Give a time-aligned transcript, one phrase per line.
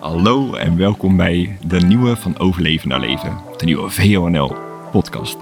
[0.00, 4.56] Hallo en welkom bij de nieuwe Van Overleven naar Leven, de nieuwe VONL
[4.90, 5.36] podcast.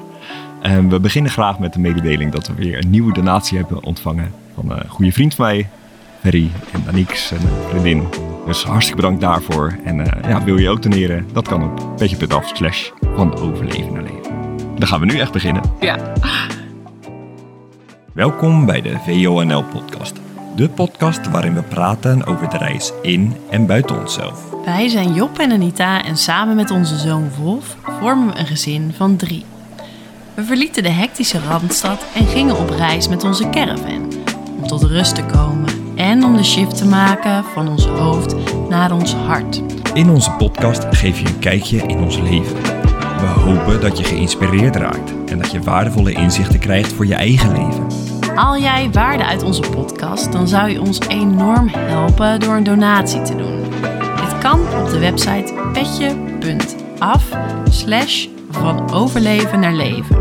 [0.62, 4.32] En we beginnen graag met de mededeling dat we weer een nieuwe donatie hebben ontvangen
[4.54, 5.68] van een goede vriend van mij,
[6.20, 7.38] Ferry en Danix, een
[7.68, 8.02] vriendin.
[8.46, 9.76] Dus hartstikke bedankt daarvoor.
[9.84, 11.26] En eh, ja, wil je ook doneren?
[11.32, 14.58] Dat kan op petje.af slash van overleven naar leven.
[14.78, 15.62] Dan gaan we nu echt beginnen.
[15.80, 16.12] Ja.
[18.12, 20.20] Welkom bij de VONL podcast.
[20.56, 24.40] De podcast waarin we praten over de reis in en buiten onszelf.
[24.64, 28.92] Wij zijn Job en Anita en samen met onze zoon Wolf vormen we een gezin
[28.96, 29.44] van drie.
[30.34, 34.12] We verlieten de hectische Randstad en gingen op reis met onze caravan.
[34.56, 38.34] Om tot rust te komen en om de shift te maken van ons hoofd
[38.68, 39.62] naar ons hart.
[39.94, 42.62] In onze podcast geef je een kijkje in ons leven.
[43.18, 47.52] We hopen dat je geïnspireerd raakt en dat je waardevolle inzichten krijgt voor je eigen
[47.52, 48.03] leven.
[48.34, 53.22] Haal jij waarde uit onze podcast, dan zou je ons enorm helpen door een donatie
[53.22, 53.60] te doen.
[54.16, 57.28] Dit kan op de website petje.af
[57.70, 60.16] slash van overleven naar leven.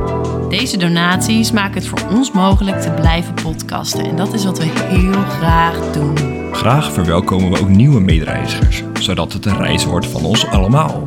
[0.50, 4.66] Deze donaties maken het voor ons mogelijk te blijven podcasten en dat is wat we
[4.66, 6.16] heel graag doen.
[6.52, 11.03] Graag verwelkomen we ook nieuwe medereizigers, zodat het een reis wordt van ons allemaal.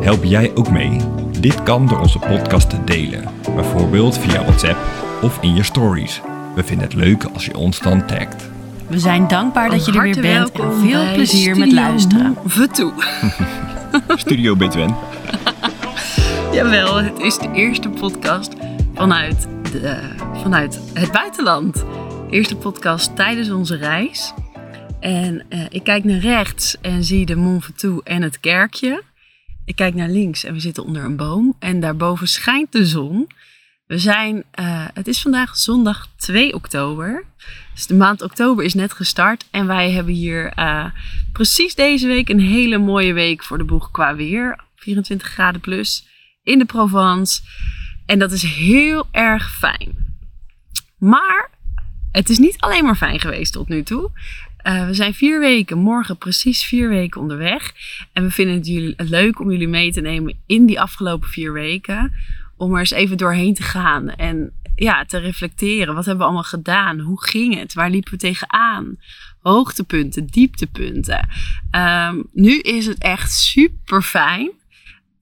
[0.00, 1.00] Help jij ook mee?
[1.40, 4.78] Dit kan door onze podcast te delen, bijvoorbeeld via WhatsApp
[5.22, 6.20] of in je stories.
[6.54, 8.48] We vinden het leuk als je ons dan tagt.
[8.88, 12.36] We zijn dankbaar dat je er weer bent en veel plezier met luisteren.
[12.42, 12.92] Move toe.
[14.16, 14.96] Studio Bitwen.
[16.52, 18.52] Jawel, het is de eerste podcast
[18.94, 19.98] vanuit, de,
[20.42, 21.84] vanuit het buitenland.
[22.30, 24.32] Eerste podcast tijdens onze reis.
[25.00, 29.02] En eh, ik kijk naar rechts en zie de Mont Ventoux en het kerkje.
[29.64, 31.56] Ik kijk naar links en we zitten onder een boom.
[31.58, 33.28] En daarboven schijnt de zon.
[33.90, 37.24] We zijn, eh, het is vandaag zondag 2 oktober.
[37.74, 39.48] Dus de maand oktober is net gestart.
[39.50, 40.84] En wij hebben hier eh,
[41.32, 44.58] precies deze week een hele mooie week voor de boeg qua weer.
[44.76, 46.06] 24 graden plus
[46.42, 47.40] in de Provence.
[48.06, 50.16] En dat is heel erg fijn.
[50.98, 51.50] Maar
[52.12, 54.10] het is niet alleen maar fijn geweest tot nu toe.
[54.56, 57.72] Eh, we zijn vier weken, morgen precies vier weken onderweg.
[58.12, 61.52] En we vinden het jullie leuk om jullie mee te nemen in die afgelopen vier
[61.52, 62.12] weken.
[62.60, 65.94] Om er eens even doorheen te gaan en ja, te reflecteren.
[65.94, 67.00] Wat hebben we allemaal gedaan?
[67.00, 67.72] Hoe ging het?
[67.72, 68.96] Waar liepen we tegenaan?
[69.40, 71.28] Hoogtepunten, dieptepunten.
[71.70, 74.50] Ehm, nu is het echt super fijn.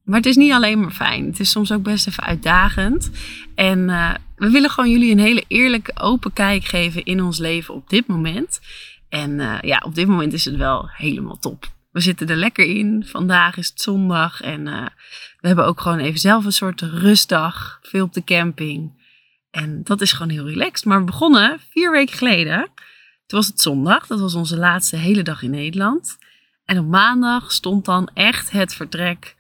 [0.04, 1.27] Maar het is niet alleen maar fijn.
[1.27, 3.10] Het is soms ook best even uitdagend.
[3.54, 7.75] En eh, we willen gewoon jullie een hele eerlijke, open kijk geven in ons leven
[7.75, 8.60] op dit moment.
[9.09, 11.77] En eh, ja, op dit moment is het wel helemaal top.
[11.98, 13.04] We zitten er lekker in.
[13.06, 14.86] Vandaag is het zondag en eh,
[15.41, 17.78] we hebben ook gewoon even zelf een soort rustdag.
[17.82, 19.03] Veel op de camping.
[19.50, 20.84] En dat is gewoon heel relaxed.
[20.84, 22.59] Maar we begonnen vier weken geleden.
[23.26, 24.06] Toen was het zondag.
[24.06, 26.19] Dat was onze laatste hele dag in Nederland.
[26.64, 29.36] En op maandag stond dan echt het vertrek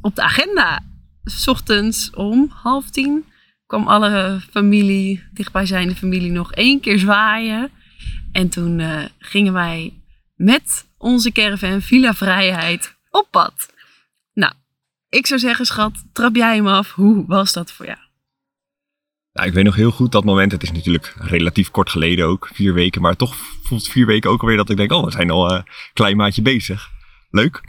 [0.00, 0.80] op de agenda.
[1.24, 3.24] 's ochtends om half tien
[3.66, 7.70] kwam alle familie, dichtbijzijnde familie, nog één keer zwaaien.
[8.32, 10.02] En toen eh, gingen wij
[10.36, 13.72] met onze caravan Villa Vrijheid op pad.
[14.32, 14.52] Nou,
[15.08, 16.92] ik zou zeggen, schat, trap jij hem af.
[16.92, 17.98] Hoe was dat voor jou?
[19.32, 20.52] Nou, ik weet nog heel goed dat moment.
[20.52, 23.02] Het is natuurlijk relatief kort geleden ook, vier weken.
[23.02, 25.64] Maar toch voelt vier weken ook alweer dat ik denk, oh, we zijn al een
[25.92, 26.90] klein maatje bezig.
[27.30, 27.60] Leuk.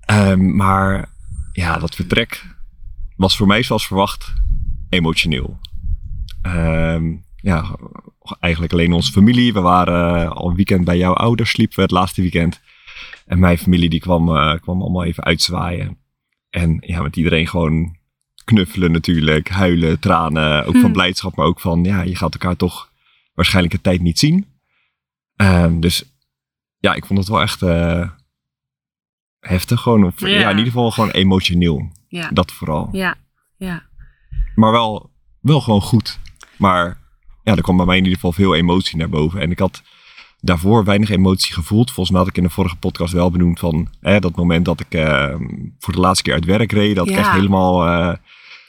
[0.00, 1.12] Ehm, maar
[1.52, 2.44] ja, dat vertrek
[3.16, 4.32] was voor mij zoals verwacht
[4.88, 5.58] emotioneel.
[6.42, 7.76] Ehm, ja,
[8.40, 9.52] eigenlijk alleen onze familie.
[9.52, 12.60] We waren al een weekend bij jouw ouders, sliepen we het laatste weekend.
[13.26, 15.98] En mijn familie die kwam, eh, kwam allemaal even uitzwaaien.
[16.50, 17.96] En ja, met iedereen gewoon
[18.44, 20.64] knuffelen natuurlijk, huilen, tranen.
[20.64, 20.92] Ook van Hm.
[20.92, 22.90] blijdschap, maar ook van, ja, je gaat elkaar toch
[23.34, 24.46] waarschijnlijk een tijd niet zien.
[25.36, 26.04] Ehm, dus
[26.78, 28.10] ja, ik vond het wel echt eh,
[29.40, 30.04] heftig gewoon.
[30.04, 30.26] Of, ja.
[30.28, 30.42] Ja.
[30.50, 31.92] in ieder geval gewoon emotioneel.
[32.08, 32.88] Ja, Dat vooral.
[32.92, 33.14] ja,
[33.56, 33.82] ja.
[34.54, 35.10] Maar wel,
[35.40, 36.18] wel gewoon goed.
[36.58, 36.97] Maar
[37.48, 39.40] ja, er kwam bij mij in ieder geval veel emotie naar boven.
[39.40, 39.82] En ik had
[40.40, 41.90] daarvoor weinig emotie gevoeld.
[41.90, 44.80] Volgens mij had ik in de vorige podcast wel benoemd van hè, dat moment dat
[44.80, 45.34] ik eh,
[45.78, 46.96] voor de laatste keer uit werk reed.
[46.96, 48.16] Dat ik echt helemaal eh,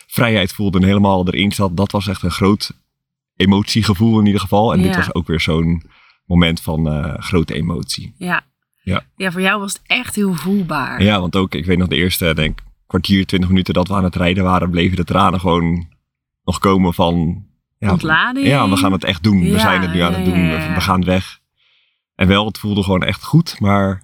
[0.07, 1.77] vrijheid voelde en helemaal erin zat.
[1.77, 2.71] Dat was echt een groot
[3.35, 4.73] emotiegevoel in ieder geval.
[4.73, 5.83] En dit was ook weer zo'n
[6.25, 8.13] moment van eh, grote emotie.
[8.17, 8.47] Ja.
[8.81, 9.03] Ja.
[9.15, 11.03] ja, voor jou was het echt heel voelbaar.
[11.03, 14.03] Ja, want ook, ik weet nog de eerste, denk kwartier, twintig minuten dat we aan
[14.03, 15.87] het rijden waren, bleven de tranen gewoon
[16.43, 17.47] nog komen van...
[17.79, 18.47] Ja, Ontlading.
[18.47, 19.39] Ja, we gaan het echt doen.
[19.39, 20.49] we zijn het nu aan het doen.
[20.49, 21.39] We- gaan weg.
[22.15, 24.03] En wel, het voelde gewoon echt goed, maar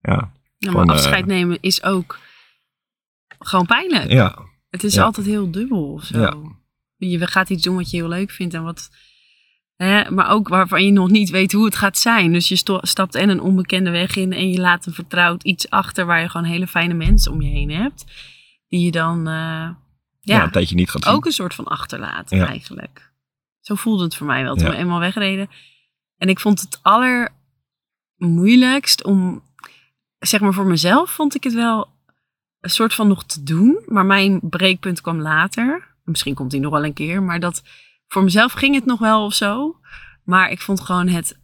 [0.00, 0.32] ja.
[0.58, 2.18] Ja, maar Van, eh, afscheid nemen is ook
[3.38, 4.10] gewoon pijnlijk.
[4.12, 4.38] Ja,
[4.70, 6.56] Het is altijd heel dubbel of zo.
[6.96, 8.90] Je gaat iets doen wat je heel leuk vindt en wat
[9.76, 12.32] Hè, maar ook waarvan je nog niet weet hoe het gaat zijn.
[12.32, 16.06] Dus je stapt en een onbekende weg in en je laat een vertrouwd iets achter
[16.06, 18.04] waar je gewoon hele fijne mensen om je heen hebt.
[18.68, 19.68] Die je dan eh,
[20.36, 21.12] Ja, een tijdje niet gaat zien.
[21.12, 23.10] ook een soort van achterlaten eigenlijk.
[23.60, 25.50] Zo voelde het voor mij wel toen we eenmaal wegreden.
[26.16, 29.42] En ik vond het allermoeilijkst om,
[30.18, 31.88] zeg maar voor mezelf vond ik het wel
[32.60, 33.82] een soort van nog te doen.
[33.86, 35.94] Maar mijn breekpunt kwam later.
[36.04, 37.22] Misschien komt die nog wel een keer.
[37.22, 37.62] Maar dat
[38.08, 39.76] voor mezelf ging het nog wel of zo.
[40.24, 41.38] Maar ik vond gewoon het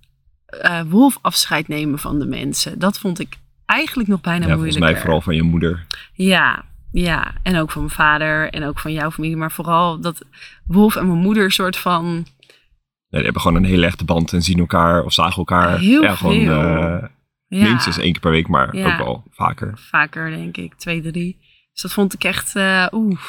[0.46, 2.78] eh wolf afscheid nemen van de mensen.
[2.78, 5.86] Dat vond ik eigenlijk nog bijna ja, volgens mij vooral van je moeder.
[6.12, 6.64] Ja,
[7.02, 7.32] ja.
[7.43, 9.37] En ook van mijn vader en ook van jouw familie.
[9.37, 10.25] Maar vooral dat
[10.67, 12.12] Wolf en mijn moeder soort van...
[12.12, 15.79] Nee, die hebben gewoon een hele echte band en zien elkaar of zagen elkaar.
[15.79, 17.11] Heel ja, gewoon Ja,
[17.49, 18.93] minstens één keer per week, maar Ja.
[18.93, 19.73] ook wel vaker.
[19.79, 20.75] vaker denk ik.
[20.75, 21.38] Twee, drie.
[21.73, 22.56] Dus dat vond ik echt...
[22.56, 23.20] eh oeh.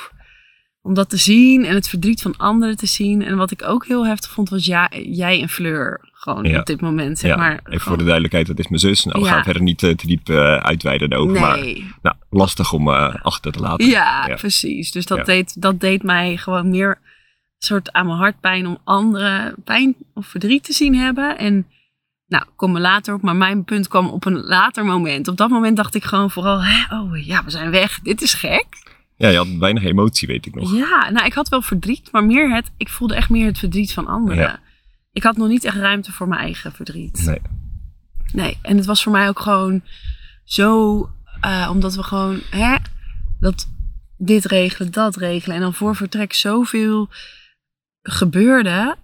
[0.81, 3.21] Om dat te zien en het verdriet van anderen te zien.
[3.21, 6.09] En wat ik ook heel heftig vond was ja, jij en Fleur.
[6.25, 6.59] Gewoon Ja.
[6.59, 7.59] op dit moment, zeg Ja, maar.
[7.65, 9.03] even voor de duidelijkheid, dat is mijn zus.
[9.03, 11.39] Nou, we gaan verder niet eh, te diep eh, uitweiden over.
[11.39, 13.87] Maar Nee, nou, lastig om eh, achter te laten.
[13.87, 14.91] Ja, precies.
[14.91, 16.97] Dus dat, deed, dat deed mij gewoon meer
[17.57, 21.37] soort aan mijn hart pijn om anderen pijn of verdriet te zien hebben.
[21.37, 21.67] En
[22.27, 25.27] nou, kom er later op, maar mijn punt kwam op een later moment.
[25.27, 27.99] Op dat moment dacht ik gewoon vooral, hè, oh ja, we zijn weg.
[27.99, 28.65] Dit is gek.
[29.17, 30.73] Ja, je had weinig emotie, weet ik nog.
[30.75, 33.93] Ja, nou, ik had wel verdriet, maar meer het, ik voelde echt meer het verdriet
[33.93, 34.37] van anderen.
[34.37, 34.59] Ja.
[35.15, 37.23] Ik had nog niet echt ruimte voor mijn eigen verdriet.
[37.25, 37.41] Nee.
[38.33, 39.81] Nee, en het was voor mij ook gewoon
[40.43, 41.09] zo,
[41.41, 42.75] eh, omdat we gewoon, hè,
[43.39, 43.67] dat
[44.17, 45.55] dit regelen, dat regelen.
[45.55, 47.09] En dan voor vertrek zoveel
[48.01, 48.95] gebeurde.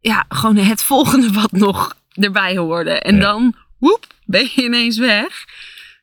[0.00, 2.90] Ja, gewoon het volgende wat nog erbij hoorde.
[2.90, 3.20] En Ja.
[3.20, 5.44] dan, woep, ben je ineens weg.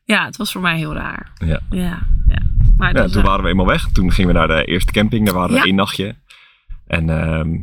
[0.03, 1.31] Ja, het was voor mij heel raar.
[1.45, 1.59] Ja.
[1.69, 2.41] Ja, ja.
[2.77, 3.87] Maar Ja, toen waren we eenmaal weg.
[3.93, 5.25] Toen gingen we naar de eerste camping.
[5.25, 6.15] Daar waren we één nachtje.
[6.87, 7.57] En het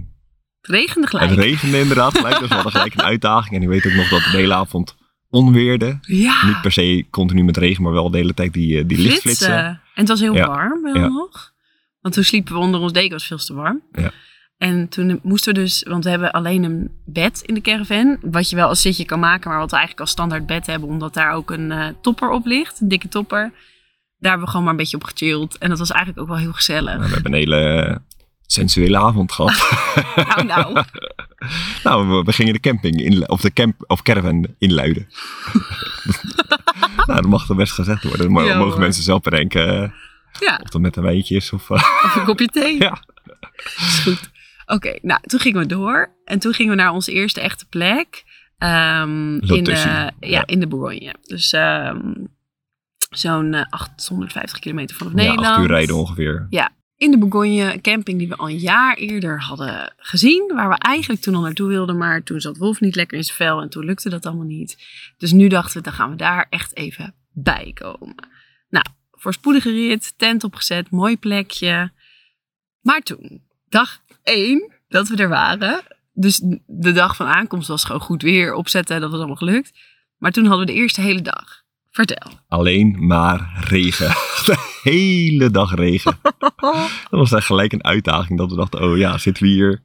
[0.68, 1.30] regende gelijk.
[1.30, 2.38] het regende inderdaad gelijk.
[2.38, 3.54] Dus we hadden gelijk een uitdaging.
[3.54, 4.96] En ik weet ook nog dat de hele avond
[5.30, 5.98] onweerde.
[6.00, 8.98] ja, Niet per se continu met regen, maar wel de hele tijd die, eh, die
[8.98, 9.56] lichtflitsen.
[9.58, 10.46] En het was heel Ja.
[10.46, 11.06] warm wel Ja.
[11.08, 11.52] nog.
[12.00, 13.82] Want toen sliepen we onder ons deken, was veel te warm.
[13.92, 14.10] Ja.
[14.58, 18.18] En toen moesten we dus, want we hebben alleen een bed in de caravan.
[18.20, 20.88] Wat je wel als zitje kan maken, maar wat we eigenlijk als standaard bed hebben.
[20.88, 23.40] Omdat daar ook een eh, topper op ligt, een dikke topper.
[24.18, 25.58] Daar hebben we gewoon maar een beetje op gechilled.
[25.58, 26.94] En dat was eigenlijk ook wel heel gezellig.
[26.96, 27.96] Nou, we hebben een hele eh,
[28.52, 29.56] sensuele avond gehad.
[30.28, 30.84] Nou, nou.
[31.84, 35.08] nou, we, we gingen de camping in, of de camp, of caravan inluiden.
[37.06, 38.30] nou, dat mag er best gezegd worden.
[38.32, 38.80] Mo- Ja, mogen hoor.
[38.80, 39.90] mensen zelf bedenken eh,
[40.40, 41.70] Ja, of dat met een wijntje is of...
[41.70, 42.78] eh, of een kopje thee.
[42.78, 43.02] ja.
[43.76, 44.30] is goed.
[44.66, 46.16] Oké, nou, toen gingen we door.
[46.24, 48.24] En toen gingen we naar onze eerste echte plek.
[48.58, 49.88] ehm, in, Lotusje.
[49.88, 50.46] eh, ja, Ja.
[50.46, 51.14] in de Bourgogne.
[51.22, 51.98] Dus ehm,
[53.10, 55.46] zo'n eh, 850 kilometer vanaf ja, Nederland.
[55.46, 56.46] acht uur rijden ongeveer.
[56.98, 60.52] In de een camping die we al een jaar eerder hadden gezien.
[60.54, 61.96] Waar we eigenlijk toen al naartoe wilden.
[61.96, 63.60] Maar toen zat Wolf niet lekker in zijn vel.
[63.60, 64.76] En toen lukte dat allemaal niet.
[65.16, 68.14] Dus nu dachten we, dan gaan we daar echt even bij komen.
[68.68, 71.92] Nou, voorspoedige rit, tent opgezet, mooi plekje.
[72.80, 75.82] Maar toen, dag één dat we er waren.
[76.12, 79.00] Dus de dag van aankomst was gewoon goed weer opzetten.
[79.00, 79.72] Dat was allemaal gelukt.
[80.16, 81.66] Maar toen hadden we de eerste hele dag.
[81.90, 82.30] Vertel.
[82.48, 84.08] Alleen maar regen.
[84.46, 86.18] De hele dag regen.
[87.10, 88.38] Dat was echt gelijk een uitdaging.
[88.38, 89.80] Dat we dachten, oh ja, zitten we hier...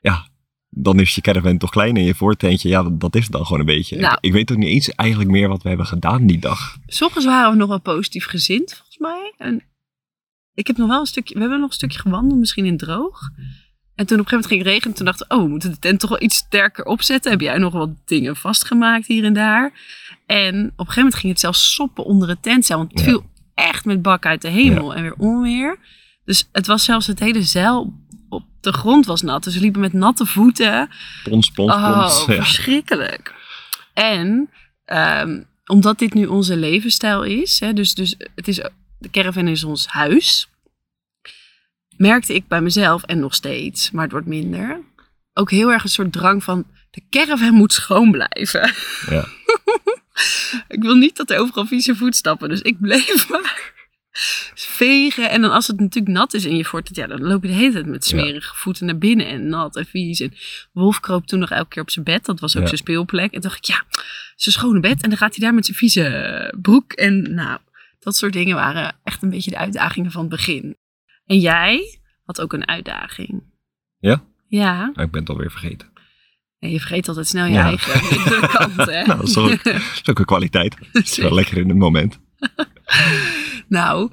[0.00, 0.28] Ja,
[0.68, 3.60] dan is je caravan toch klein en je voortentje, ja, dat is het dan gewoon
[3.60, 3.96] een beetje.
[3.96, 4.12] Nou.
[4.12, 6.76] Ik, ik weet ook niet eens eigenlijk meer wat we hebben gedaan die dag.
[6.86, 9.34] S ochtends waren we nog wel positief gezind, volgens mij.
[9.36, 9.62] En
[10.54, 13.30] ik heb nog wel een stukje, we hebben nog een stukje gewandeld, misschien in droog.
[14.00, 14.96] En toen op een gegeven moment ging het regenen.
[14.96, 17.30] Toen dachten we, oh, we moeten de tent toch wel iets sterker opzetten.
[17.30, 19.72] Heb jij nog wat dingen vastgemaakt hier en daar?
[20.26, 22.78] En op een gegeven moment ging het zelfs soppen onder het tentzeil.
[22.78, 23.06] Want het Ja.
[23.06, 25.78] viel echt met bak uit de hemel en weer onweer.
[26.24, 27.92] Dus het was zelfs het hele zeil
[28.28, 29.44] op de grond was nat.
[29.44, 30.88] Dus we liepen met natte voeten.
[31.22, 32.18] Plons, plons, Oh, plons.
[32.26, 32.34] Ja.
[32.34, 33.34] verschrikkelijk.
[33.94, 34.50] En
[34.84, 38.56] ehm, omdat dit nu onze levensstijl is, hè, dus, dus het is,
[38.98, 40.48] de caravan is ons huis,
[42.00, 44.80] merkte ik bij mezelf, en nog steeds, maar het wordt minder,
[45.32, 48.72] ook heel erg een soort drang van, de caravan moet schoon blijven.
[49.08, 49.24] Ja.
[50.76, 53.72] ik wil niet dat er overal vieze voetstappen, dus ik bleef maar
[54.54, 55.30] vegen.
[55.30, 57.54] En dan als het natuurlijk nat is in je fort, ja, dan loop je de
[57.54, 60.20] hele tijd met smerige voeten naar binnen en nat en vies.
[60.20, 60.32] En
[60.72, 62.66] Wolf kroop toen nog elke keer op zijn bed, dat was ook Ja.
[62.68, 63.32] zijn speelplek.
[63.32, 63.84] En dacht ik, ja,
[64.36, 65.02] zijn schone bed.
[65.02, 66.92] En dan gaat hij daar met zijn vieze broek.
[66.92, 67.58] En nou,
[67.98, 70.76] dat soort dingen waren echt een beetje de uitdagingen van het begin.
[71.30, 73.42] En jij had ook een uitdaging.
[73.98, 74.22] Ja?
[74.48, 75.88] Ja, ik ben het alweer vergeten.
[76.58, 77.64] Je vergeet altijd snel je Ja.
[77.64, 79.02] eigen kant, hè?
[79.06, 80.76] Nou, dat is, ook, dat is ook een kwaliteit.
[80.92, 82.18] Het is wel lekker in het moment.
[83.68, 84.10] Nou,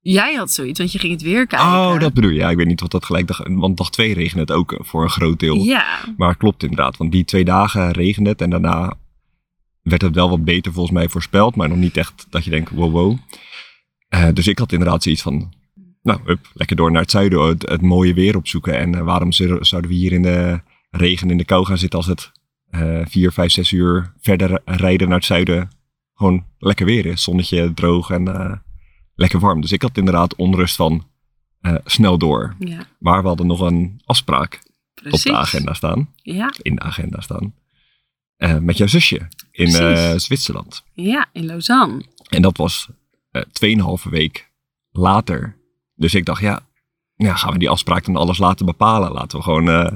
[0.00, 1.66] Jij had zoiets, want je ging het weer kijken.
[1.68, 2.36] Oh, dat bedoel je.
[2.36, 3.26] Ja, ik weet niet wat dat gelijk...
[3.26, 5.56] Dag, want dag twee regende het ook voor een groot deel.
[5.56, 6.96] Ja, Maar het klopt inderdaad.
[6.96, 8.40] Want die twee dagen regende het.
[8.40, 8.94] En daarna
[9.82, 11.56] werd het wel wat beter volgens mij voorspeld.
[11.56, 13.18] Maar nog niet echt dat je denkt, wow, wow.
[14.08, 15.52] Eh, dus ik had inderdaad zoiets van...
[16.06, 17.48] Nou, lekker door naar het zuiden.
[17.48, 18.78] Het, het mooie weer opzoeken.
[18.78, 20.60] En eh, waarom zouden we hier in de
[20.90, 21.98] regen, in de kou gaan zitten...
[21.98, 22.32] als het
[22.70, 25.70] eh, vier, vijf, zes uur verder rijden naar het zuiden...
[26.14, 27.22] gewoon lekker weer is.
[27.22, 28.52] Zonnetje, droog en eh,
[29.14, 29.60] lekker warm.
[29.60, 31.06] Dus ik had inderdaad onrust van
[31.84, 32.54] snel door.
[32.58, 34.62] ja, Maar we hadden nog een afspraak
[34.94, 35.24] precies.
[35.24, 37.54] op de agenda staan Ja, in de agenda staan.
[38.60, 39.70] Met jouw zusje in.
[40.20, 40.84] Zwitserland.
[40.92, 42.04] ja, in Lausanne.
[42.28, 42.88] En dat was
[43.36, 44.50] 2,5 week
[44.90, 45.55] later.
[45.96, 46.60] Dus ik dacht, ja,
[47.16, 49.12] ja, gaan we die afspraak dan alles laten bepalen?
[49.12, 49.92] Laten we gewoon eh,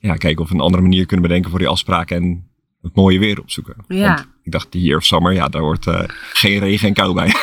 [0.00, 2.50] ja, kijken of we een andere manier kunnen bedenken voor die afspraak en
[2.82, 3.74] het mooie weer opzoeken.
[3.88, 4.14] Ja.
[4.14, 6.02] Want ik dacht, die year of summer, ja, daar hoort eh,
[6.32, 7.34] geen regen en kou bij.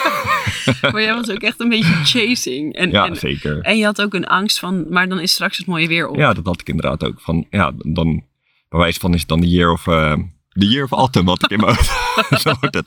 [0.82, 2.76] Maar jij was ook echt een beetje chasing.
[2.76, 3.62] En, ja, en, zeker.
[3.62, 6.16] en je had ook een angst van, maar dan is straks het mooie weer op.
[6.16, 7.22] Ja, dat had ik inderdaad ook.
[7.22, 8.24] Van, ja, dan,
[8.70, 10.14] bij wijze van is het dan de year of, eh
[10.50, 12.03] the year of autumn had ik in mijn hoofd.
[12.44, 12.86] Zo wordt het.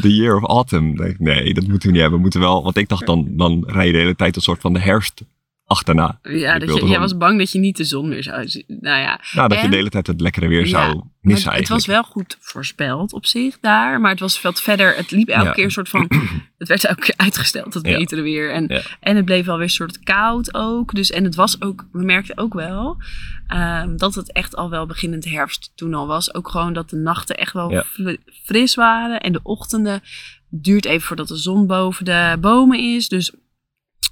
[0.00, 1.14] The year of autumn.
[1.18, 2.16] Nee, dat moeten we niet hebben.
[2.16, 4.60] We moeten wel, want ik dacht dan, dan rij je de hele tijd een soort
[4.60, 5.22] van de herfst
[5.66, 6.18] achterna.
[6.22, 8.64] Ja, dat je, jij was bang dat je niet de zon meer zou zien.
[8.66, 11.68] Nou ja, Nou, dat je de hele tijd het lekkere weer Ja, zou missen het
[11.68, 14.00] was wel goed voorspeld op zich daar.
[14.00, 14.96] Maar het was veel verder.
[14.96, 15.52] Het liep elke Ja.
[15.52, 16.08] keer een soort van.
[16.58, 17.96] Het werd elke keer uitgesteld, het Ja.
[17.98, 18.52] betere weer.
[18.52, 20.94] En, en het bleef wel weer een soort koud ook.
[20.94, 22.96] Dus, en het was ook, we merkten ook wel
[23.46, 26.34] ehm, dat het echt al wel beginnend herfst toen al was.
[26.34, 27.84] Ook gewoon dat de nachten echt wel Ja.
[28.44, 29.20] fris waren.
[29.20, 30.02] En de ochtenden
[30.48, 33.08] duurt even voordat de zon boven de bomen is.
[33.08, 33.32] Dus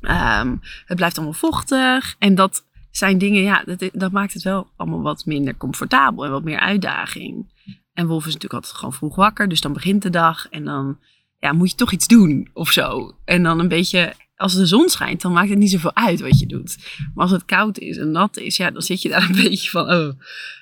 [0.01, 2.17] ehm, het blijft allemaal vochtig.
[2.19, 6.31] En dat zijn dingen, ja, dat, dat maakt het wel allemaal wat minder comfortabel en
[6.31, 7.53] wat meer uitdaging.
[7.93, 10.99] En Wolf is natuurlijk altijd gewoon vroeg wakker, dus dan begint de dag en dan
[11.39, 13.17] ja, moet je toch iets doen of zo.
[13.25, 16.38] En dan een beetje, als de zon schijnt, dan maakt het niet zoveel uit wat
[16.38, 16.76] je doet.
[17.14, 19.70] Maar als het koud is en nat is, ja, dan zit je daar een beetje
[19.70, 20.12] van, oh,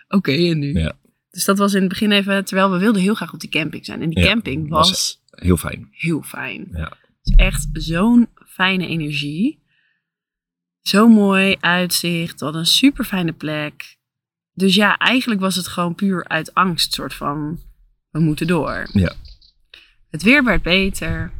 [0.08, 0.72] oké, en nu?
[0.78, 0.92] Ja.
[1.30, 3.84] Dus dat was in het begin even, terwijl we wilden heel graag op die camping
[3.84, 4.02] zijn.
[4.02, 5.88] En die Ja, camping was- was Heel fijn.
[5.90, 6.68] heel fijn.
[6.72, 6.92] Ja.
[7.36, 9.62] Echt zo'n fijne energie.
[10.80, 12.40] Zo mooi uitzicht.
[12.40, 13.98] Wat een super fijne plek.
[14.52, 17.60] Dus ja, eigenlijk was het gewoon puur uit angst, soort van
[18.10, 18.88] we moeten door.
[18.92, 19.12] Ja.
[20.10, 21.32] Het weer werd beter.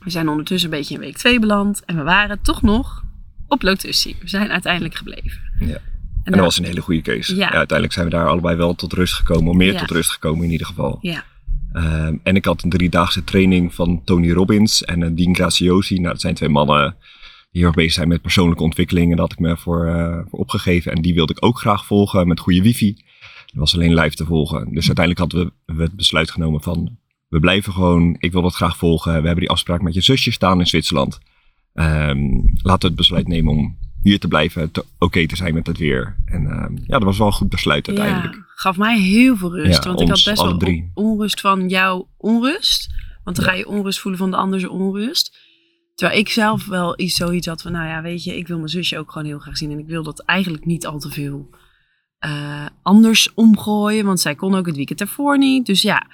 [0.00, 1.84] We zijn ondertussen een beetje in week 2 beland.
[1.84, 3.04] En we waren toch nog
[3.48, 4.16] op Lotussie.
[4.20, 5.40] We zijn uiteindelijk gebleven.
[5.58, 5.66] Ja.
[5.66, 5.80] En,
[6.24, 7.32] En dat was een hele goede keuze.
[7.34, 7.38] Ja.
[7.40, 7.50] Ja.
[7.50, 9.50] uiteindelijk zijn we daar allebei wel tot rust gekomen.
[9.50, 9.78] Of meer Ja.
[9.78, 10.98] tot rust gekomen in ieder geval.
[11.00, 11.24] Ja,
[11.72, 15.94] Ehm, en ik had een driedaagse training van Tony Robbins en uh, Dean Graziosi.
[15.94, 16.96] Nou, dat zijn twee mannen
[17.50, 19.04] die heel erg bezig zijn met persoonlijke ontwikkeling.
[19.10, 20.92] En daar had ik me voor, eh, voor opgegeven.
[20.92, 22.94] En die wilde ik ook graag volgen met goede wifi.
[23.46, 24.74] Dat was alleen live te volgen.
[24.74, 26.98] Dus uiteindelijk hadden we, we het besluit genomen van...
[27.30, 29.10] We blijven gewoon, ik wil dat graag volgen.
[29.10, 31.18] We hebben die afspraak met je zusje staan in Zwitserland.
[31.74, 32.20] Ehm,
[32.62, 36.16] laten we het besluit nemen om hier te blijven, oké te zijn met het weer.
[36.24, 38.34] En ehm, ja, dat was wel een goed besluit uiteindelijk.
[38.34, 39.84] Ja, gaf mij heel veel rust.
[39.84, 40.90] Ja, want ik had best wel drie.
[40.94, 42.94] onrust van jouw onrust.
[43.24, 43.50] Want dan Ja.
[43.50, 45.38] ga je onrust voelen van de ander zijn onrust.
[45.94, 48.68] Terwijl ik zelf wel iets zoiets had van, nou ja, weet je, ik wil mijn
[48.68, 49.70] zusje ook gewoon heel graag zien.
[49.70, 51.50] En ik wil dat eigenlijk niet al te veel
[52.18, 54.04] eh, anders omgooien.
[54.04, 55.66] Want zij kon ook het weekend ervoor niet.
[55.66, 56.06] Dus ja,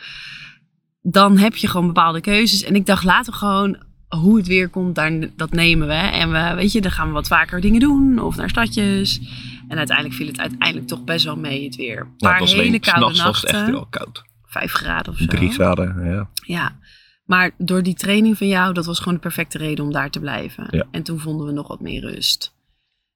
[1.11, 2.63] dan heb je gewoon bepaalde keuzes.
[2.63, 5.93] En ik dacht, laten we gewoon hoe het weer komt, daar, dat nemen we.
[5.95, 8.19] En we, weet je, dan gaan we wat vaker dingen doen.
[8.19, 9.21] Of naar stadjes.
[9.69, 12.01] En uiteindelijk viel het uiteindelijk toch best wel mee, het weer.
[12.01, 13.61] Een Ja, paar hele koude s'nachts was het nachten.
[13.61, 14.23] echt wel koud.
[14.45, 15.27] Vijf graden of zo.
[15.27, 16.29] Drie graden, ja.
[16.45, 16.79] Ja.
[17.25, 20.21] Maar door die training van jou, dat was gewoon de perfecte reden om daar te
[20.21, 20.67] blijven.
[20.71, 20.85] Ja.
[20.91, 22.55] En toen vonden we nog wat meer rust.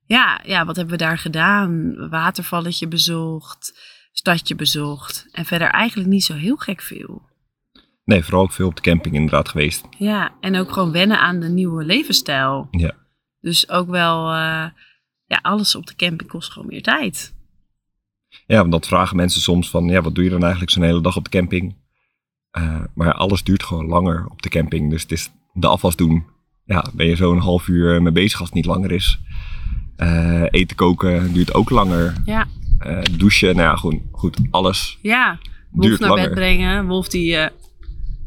[0.06, 1.94] Ja, ja, wat hebben we daar gedaan?
[2.08, 3.78] Watervalletje bezocht,
[4.12, 5.26] stadje bezocht.
[5.32, 7.28] En verder eigenlijk niet zo heel gek veel.
[8.10, 9.88] Nee, vooral ook veel op de camping inderdaad geweest.
[9.98, 12.68] Ja, en ook gewoon wennen aan de nieuwe levensstijl.
[12.70, 12.92] Ja.
[13.40, 14.66] Dus ook wel, eh,
[15.24, 17.34] ja, alles op de camping kost gewoon meer tijd.
[18.46, 21.00] Ja, want dat vragen mensen soms van, ja, wat doe je dan eigenlijk zo'n hele
[21.00, 21.76] dag op de camping?
[22.50, 24.90] Eh, maar alles duurt gewoon langer op de camping.
[24.90, 26.24] Dus het is de afwas doen.
[26.64, 29.20] Ja, ben je zo een half uur mee bezig als het niet langer is.
[29.96, 32.14] Eh, eten koken duurt ook langer.
[32.24, 32.46] Ja,
[33.10, 35.38] douchen, nou ja, gewoon, goed, alles ja.
[35.70, 36.24] Wolf naar langer.
[36.24, 36.86] bed brengen.
[36.86, 37.50] Wolf die,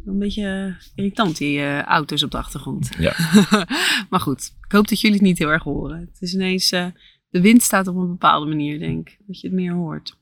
[0.05, 2.89] een beetje irritant, die eh, auto's op de achtergrond.
[2.99, 3.15] Ja.
[4.09, 5.99] maar goed, ik hoop dat jullie het niet heel erg horen.
[5.99, 6.85] Het is ineens, eh,
[7.29, 9.17] de wind staat op een bepaalde manier, denk ik.
[9.27, 10.17] Dat je het meer hoort.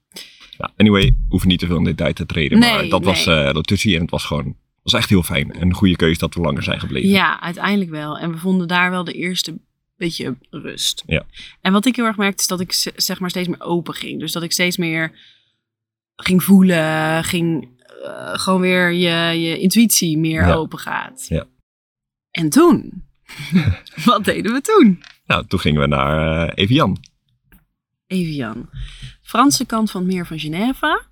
[0.57, 2.59] Ja, anyway, hoef niet te veel in detail te treden.
[2.59, 3.35] maar Nee, dat was nee.
[3.35, 5.51] eh Lotussie en het was gewoon, was echt heel fijn.
[5.51, 7.09] En een goede keuze dat we langer zijn gebleven.
[7.09, 8.17] Ja, uiteindelijk wel.
[8.17, 9.59] En we vonden daar wel de eerste
[9.97, 11.03] beetje rust.
[11.05, 11.25] Ja.
[11.61, 14.19] En wat ik heel erg merkte is dat ik zeg maar steeds meer open ging.
[14.19, 15.11] Dus dat ik steeds meer
[16.15, 17.67] ging voelen, ging
[18.03, 20.53] eh, gewoon weer je, je intuïtie meer Ja.
[20.53, 21.25] open gaat.
[21.29, 21.45] Ja.
[22.31, 23.03] En toen,
[24.05, 25.03] Wat deden we toen?
[25.25, 26.97] Nou, toen gingen we naar uh, Evian.
[28.07, 28.69] Evian.
[29.21, 31.03] Franse kant van het meer van Genève.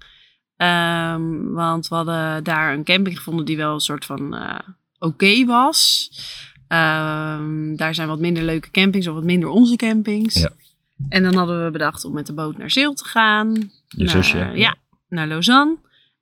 [0.57, 4.59] Um, want we hadden daar een camping gevonden die wel een soort van uh,
[4.99, 6.09] oké was.
[6.67, 10.39] Um, daar zijn wat minder leuke campings of wat minder onze campings.
[10.39, 10.49] Ja.
[11.09, 13.53] En dan hadden we bedacht om met de boot naar Zeel te gaan.
[13.87, 14.51] Je naar, zusje.
[14.53, 14.75] Ja,
[15.09, 15.77] naar Lausanne.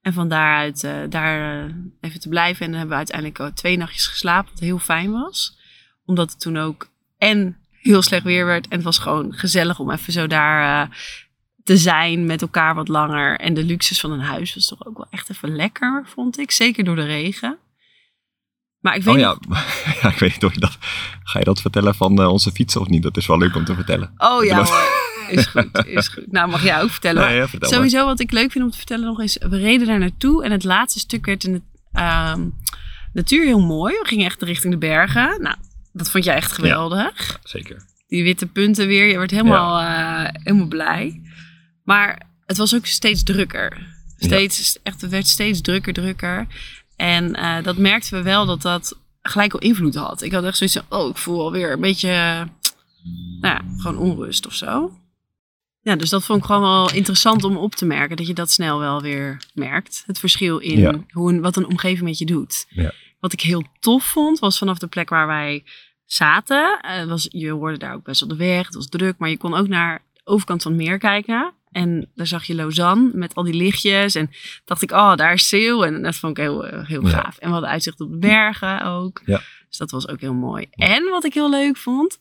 [0.07, 2.65] En van daaruit uh, daar uh, even te blijven.
[2.65, 5.57] En dan hebben we uiteindelijk twee nachtjes geslapen, wat heel fijn was.
[6.05, 8.67] Omdat het toen ook en heel slecht weer werd.
[8.67, 10.95] En het was gewoon gezellig om even zo daar uh,
[11.63, 13.39] te zijn met elkaar wat langer.
[13.39, 16.51] En de luxes van een huis was toch ook wel echt even lekker, vond ik.
[16.51, 17.57] Zeker door de regen.
[18.79, 19.37] Maar ik weet oh ja.
[20.01, 20.77] ja, ik weet niet of je dat...
[21.23, 23.03] Ga je dat vertellen van onze fietsen of niet?
[23.03, 24.13] Dat is wel leuk om te vertellen.
[24.17, 24.65] Oh ja.
[25.29, 26.31] Is goed, is goed.
[26.31, 27.27] Nou, mag jij ook vertellen.
[27.27, 29.37] Nee, ja, vertel Sowieso wat ik leuk vind om te vertellen nog is...
[29.49, 31.61] We reden daar naartoe en het laatste stuk werd in de
[31.99, 32.35] uh,
[33.13, 33.93] natuur heel mooi.
[33.93, 35.41] We gingen echt richting de bergen.
[35.41, 35.55] Nou,
[35.93, 37.27] dat vond jij echt geweldig.
[37.27, 37.85] Ja, zeker.
[38.07, 39.07] Die witte punten weer.
[39.07, 40.25] Je werd helemaal, ja.
[40.25, 41.21] uh, helemaal blij.
[41.83, 43.95] Maar het was ook steeds drukker.
[44.17, 46.47] Steeds, echt, het werd steeds drukker, drukker.
[46.95, 50.21] En uh, dat merkten we wel dat dat gelijk al invloed had.
[50.21, 52.09] Ik had echt zoiets van, oh, ik voel alweer een beetje,
[53.41, 54.97] nou ja, gewoon onrust of zo.
[55.87, 58.17] Ja, dus dat vond ik gewoon wel interessant om op te merken.
[58.17, 60.03] Dat je dat snel wel weer merkt.
[60.05, 60.93] Het verschil in Ja.
[61.11, 62.65] hoe een, wat een omgeving met je doet.
[62.69, 62.91] Ja.
[63.19, 65.63] Wat ik heel tof vond, was vanaf de plek waar wij
[66.05, 66.79] zaten.
[66.81, 68.65] eh, was, je hoorde daar ook best wel de weg.
[68.65, 71.53] Het was druk, maar je kon ook naar de overkant van het meer kijken.
[71.71, 74.15] En daar zag je Lausanne met al die lichtjes.
[74.15, 74.29] En
[74.65, 75.85] dacht ik, oh, daar is Zeel.
[75.85, 77.09] En dat vond ik heel, eh, heel Ja.
[77.09, 77.37] gaaf.
[77.37, 79.21] En we hadden uitzicht op de bergen ook.
[79.25, 79.41] Ja.
[79.67, 80.65] Dus dat was ook heel mooi.
[80.71, 82.17] En wat ik heel leuk vond...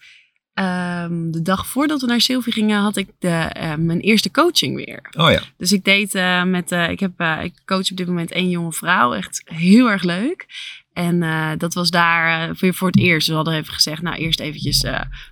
[0.56, 4.76] ehm, de dag voordat we naar Sylvie gingen, had ik de, eh, mijn eerste coaching
[4.76, 5.08] weer.
[5.16, 5.40] Oh ja.
[5.56, 8.72] Dus ik deed eh, met, eh, ik, heb, ik coach op dit moment één jonge
[8.72, 9.14] vrouw.
[9.14, 10.46] Echt heel erg leuk.
[10.92, 11.20] En
[11.58, 13.28] dat was daar weer voor het eerst.
[13.28, 14.84] We hadden even gezegd, nou eerst eventjes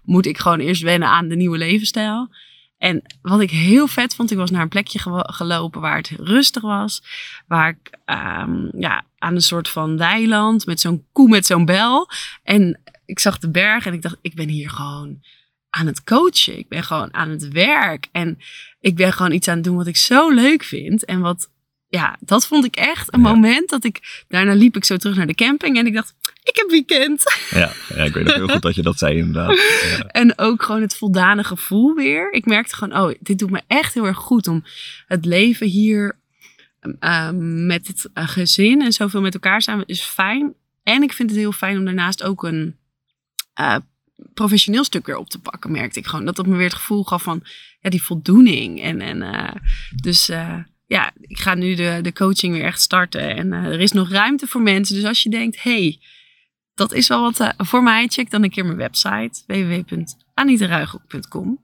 [0.02, 2.28] moet ik gewoon eerst wennen aan de nieuwe levensstijl.
[2.78, 6.62] En wat ik heel vet vond, ik was naar een plekje gelopen waar het rustig
[6.62, 7.02] was.
[7.47, 12.09] Waar ik ehm, ja, aan een soort van weiland met zo'n koe met zo'n bel.
[12.43, 15.21] En ik zag de berg en ik dacht, ik ben hier gewoon
[15.71, 16.59] aan het coachen.
[16.59, 18.09] Ik ben gewoon aan het werk.
[18.12, 18.38] En
[18.81, 21.05] ik ben gewoon iets aan het doen wat ik zo leuk vind.
[21.05, 21.51] En wat,
[21.88, 23.29] ja, dat vond ik echt een Ja.
[23.29, 26.57] moment dat ik, daarna liep ik zo terug naar de camping en ik dacht, ik
[26.57, 27.23] heb weekend.
[27.51, 29.59] Ja, ja, ik weet nog heel goed dat je dat zei inderdaad.
[29.99, 30.07] Ja.
[30.07, 32.33] En ook gewoon het voldane gevoel weer.
[32.33, 34.64] Ik merkte gewoon, oh, dit doet me echt heel erg goed om
[35.07, 36.17] het leven hier
[37.01, 37.31] uh,
[37.67, 40.55] met het uh, gezin en zoveel met elkaar zijn is fijn.
[40.83, 42.77] En ik vind het heel fijn om daarnaast ook een
[43.61, 43.77] uh,
[44.35, 46.25] professioneel stuk weer op te pakken, merkte ik gewoon.
[46.25, 47.43] Dat dat me weer het gevoel gaf van,
[47.81, 48.83] ja, die voldoening.
[48.83, 49.51] En, en uh,
[50.03, 53.37] dus uh, ja, ik ga nu de, de coaching weer echt starten.
[53.37, 54.95] En er is nog ruimte voor mensen.
[54.95, 55.99] Dus als je denkt, hey,
[56.75, 58.07] dat is wel wat voor mij.
[58.07, 61.61] Check dan een keer mijn website www.anitaruigel.com.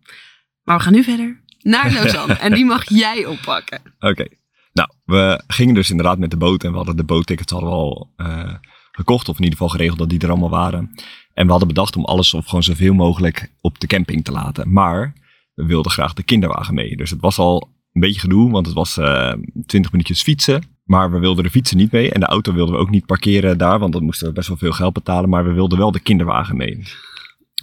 [0.63, 3.81] Maar we gaan nu verder naar Lausanne en die mag jij oppakken.
[3.99, 4.07] Oké.
[4.07, 4.39] Okay.
[4.73, 7.75] Nou, we gingen dus inderdaad met de boot en we hadden de boottickets hadden we
[7.75, 8.55] al uh,
[8.93, 10.95] gekocht of in ieder geval geregeld dat die er allemaal waren.
[11.41, 14.73] En we hadden bedacht om alles of gewoon zoveel mogelijk op de camping te laten.
[14.73, 15.13] Maar
[15.55, 16.97] we wilden graag de kinderwagen mee.
[16.97, 19.33] Dus het was al een beetje gedoe, want het was uh,
[19.67, 20.63] 20 minuutjes fietsen.
[20.85, 23.59] Maar we wilden de fietsen niet mee en de auto wilden we ook niet parkeren
[23.59, 25.31] daar, want dan moesten we best wel veel geld betalen.
[25.31, 26.83] Maar we wilden wel de kinderwagen mee.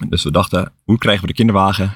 [0.08, 1.92] Dus we dachten, hoe krijgen we de kinderwagen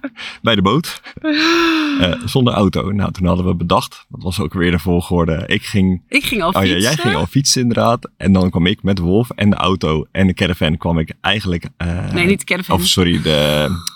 [0.42, 1.00] bij de boot?
[1.22, 2.90] Uh, zonder auto.
[2.92, 5.44] Nou, toen hadden we bedacht, dat was ook weer de volgorde.
[5.46, 6.80] Ik ging, ik ging al oh, fietsen.
[6.80, 8.10] Ja, jij ging al fietsen inderdaad.
[8.16, 11.64] En dan kwam ik met Wolf en de auto en de caravan kwam ik eigenlijk...
[11.78, 12.76] Uh, nee, niet de caravan.
[12.76, 13.20] Of sorry, de,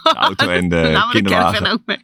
[0.02, 1.52] de auto en de nou, kinderwagen.
[1.52, 1.98] De caravan ook mee.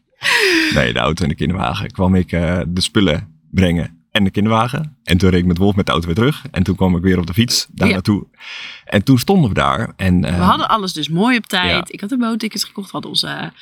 [0.74, 1.90] Nee, de auto en de kinderwagen.
[1.90, 4.96] Kwam ik uh, de spullen brengen en de kinderwagen.
[5.04, 6.44] En toen reed ik met Wolf met de auto weer terug.
[6.50, 7.92] En toen kwam ik weer op de fiets daar ja.
[7.92, 8.26] naartoe.
[8.84, 9.92] En toen stonden we daar.
[9.96, 11.70] En, uh, we hadden alles dus mooi op tijd.
[11.70, 11.84] Ja.
[11.86, 12.86] Ik had de boottickets gekocht.
[12.86, 13.52] We hadden onze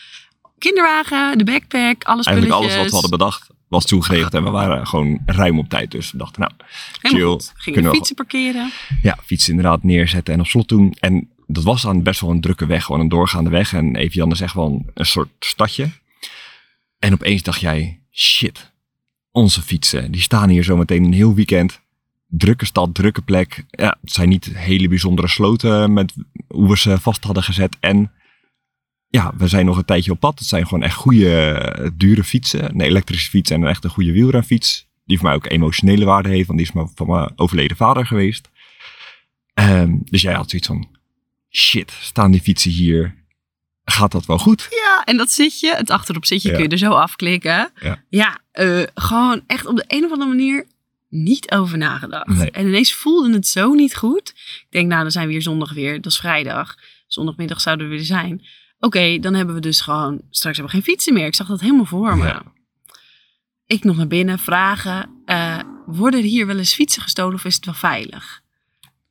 [0.58, 4.34] kinderwagen, de backpack, alles Eigenlijk alles wat we hadden bedacht was toen geregeld.
[4.34, 5.90] En we waren gewoon ruim op tijd.
[5.90, 6.52] Dus we dachten, nou,
[7.00, 7.50] Helemaal chill.
[7.54, 8.72] Gingen we fietsen parkeren.
[9.02, 10.96] Ja, fietsen inderdaad neerzetten en op slot doen.
[11.00, 12.84] En dat was aan best wel een drukke weg.
[12.84, 13.72] Gewoon een doorgaande weg.
[13.72, 15.90] En Evian is echt wel een, een soort stadje.
[16.98, 18.72] En opeens dacht jij, shit,
[19.30, 21.80] onze fietsen, die staan hier zometeen een heel weekend.
[22.28, 23.64] Drukke stad, drukke plek.
[23.70, 26.14] Ja, het zijn niet hele bijzondere sloten met
[26.48, 27.76] hoe we ze vast hadden gezet.
[27.80, 28.12] En
[29.16, 30.38] ja, we zijn nog een tijdje op pad.
[30.38, 32.64] Het zijn gewoon echt goede, dure fietsen.
[32.64, 34.86] Een elektrische fiets en een echt een goede wielrenfiets.
[35.04, 38.48] Die voor mij ook emotionele waarde heeft, want die is van mijn overleden vader geweest.
[39.54, 40.88] Um, dus jij had zoiets van,
[41.50, 43.14] shit, staan die fietsen hier?
[43.84, 44.66] Gaat dat wel goed?
[44.70, 46.54] Ja, en dat zitje, het achterop zitje, ja.
[46.54, 47.70] kun je er zo afklikken.
[47.80, 50.66] Ja, ja uh, gewoon echt op de een of andere manier
[51.08, 52.26] niet over nagedacht.
[52.26, 52.50] Nee.
[52.50, 54.28] En ineens voelde het zo niet goed.
[54.36, 56.00] Ik denk, nou, dan zijn we hier zondag weer.
[56.00, 56.74] Dat is vrijdag.
[57.06, 58.42] Zondagmiddag zouden we er zijn.
[58.78, 61.26] Oké, dan hebben we dus gewoon, straks hebben we geen fietsen meer.
[61.26, 62.24] Ik zag dat helemaal voor me.
[62.24, 62.42] Ja.
[63.66, 67.54] Ik nog naar binnen vragen, eh, worden er hier wel eens fietsen gestolen of is
[67.54, 68.44] het wel veilig?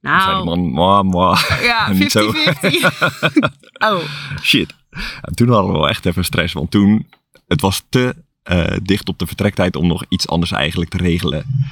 [0.02, 2.32] Nou, man, ja, niet zo.
[2.34, 2.36] 50-50.
[3.90, 4.00] oh,
[4.42, 4.74] Shit.
[5.22, 7.10] En toen hadden we wel echt even stress, want toen,
[7.48, 11.66] het was te eh, dicht op de vertrektijd om nog iets anders eigenlijk te regelen.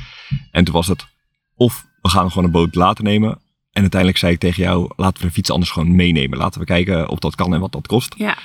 [0.52, 1.06] En toen was het,
[1.56, 3.40] of we gaan gewoon een boot laten nemen.
[3.74, 6.38] En uiteindelijk zei ik tegen jou, laten we de fiets anders gewoon meenemen.
[6.38, 8.14] Laten we kijken of dat kan en wat dat kost.
[8.18, 8.38] ja.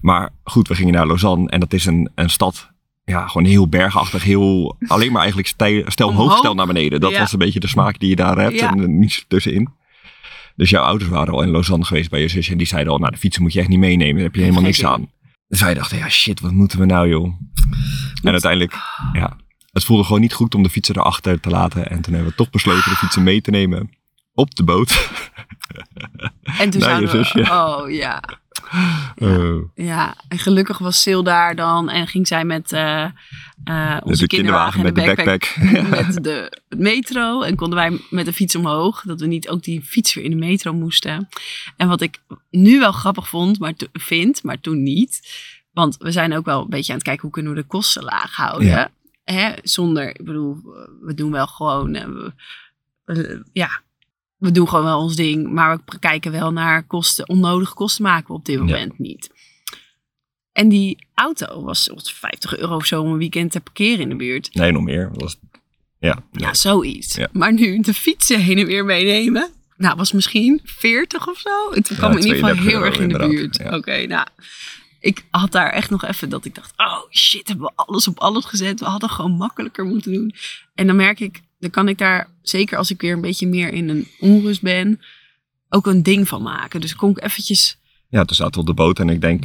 [0.00, 2.70] Maar goed, we gingen naar Lausanne en dat is een, een stad,
[3.04, 6.28] ja, gewoon heel bergachtig, heel, alleen maar eigenlijk stijl, stel Omhoog.
[6.28, 7.00] hoog, stel naar beneden.
[7.00, 7.18] Dat Ja.
[7.18, 8.70] was een beetje de smaak die je daar hebt Ja.
[8.72, 9.68] en er niets tussenin.
[10.56, 12.98] Dus jouw ouders waren al in Lausanne geweest bij je zusje en die zeiden al,
[12.98, 15.10] nou de fietsen moet je echt niet meenemen, daar heb je helemaal niks aan.
[15.48, 17.24] Dus wij dachten, ja shit, wat moeten we nou joh?
[18.22, 18.74] En uiteindelijk,
[19.12, 19.36] ja,
[19.72, 21.90] het voelde gewoon niet goed om de fietsen erachter te laten.
[21.90, 23.90] En toen hebben we toch besloten de fietsen mee te nemen
[24.34, 25.10] op de boot.
[26.42, 27.40] En toen Naar je zouden we, zusje.
[27.40, 28.22] oh ja.
[29.74, 33.04] Ja, en gelukkig was Sil daar dan en ging zij met eh,
[33.64, 35.56] eh, onze de kinderwagen met de backpack.
[35.90, 37.42] met de metro.
[37.42, 40.30] En konden wij met de fiets omhoog, dat we niet ook die fiets weer in
[40.30, 41.28] de metro moesten.
[41.76, 42.18] En wat ik
[42.50, 45.20] nu wel grappig vond, maar vind, maar toen niet.
[45.72, 48.02] Want we zijn ook wel een beetje aan het kijken hoe kunnen we de kosten
[48.02, 48.68] laag houden.
[48.68, 48.90] Ja.
[49.24, 49.52] Hè?
[49.62, 50.56] Zonder, ik bedoel,
[51.00, 51.94] we doen wel gewoon,
[53.04, 53.16] eh,
[53.52, 53.80] ja,
[54.42, 55.52] we doen gewoon wel ons ding.
[55.52, 59.30] Maar we kijken wel naar kosten, onnodige kosten maken we op dit moment niet.
[60.52, 64.08] En die auto was was 50 euro of zo om een weekend te parkeren in
[64.08, 64.54] de buurt.
[64.54, 65.08] nee, nog meer.
[65.12, 65.38] Dat was,
[65.98, 67.14] ja, Ja, zoiets.
[67.14, 67.28] Ja.
[67.32, 69.50] Maar nu de fietsen heen en weer meenemen.
[69.76, 71.70] Nou, was misschien 40 of zo.
[71.70, 73.74] Het kwam in ieder geval 32 heel erg in de buurt.
[73.74, 74.26] Oké, nou.
[75.00, 78.18] Ik had daar echt nog even dat ik dacht, oh shit, hebben we alles op
[78.18, 78.80] alles gezet.
[78.80, 80.34] We hadden gewoon makkelijker moeten doen.
[80.74, 83.72] En dan merk ik, dan kan ik daar, zeker als ik weer een beetje meer
[83.72, 85.00] in een onrust ben,
[85.68, 86.80] ook een ding van maken.
[86.80, 89.44] Dus kon ik eventjes, Ja, toen zaten we op de boot en ik denk,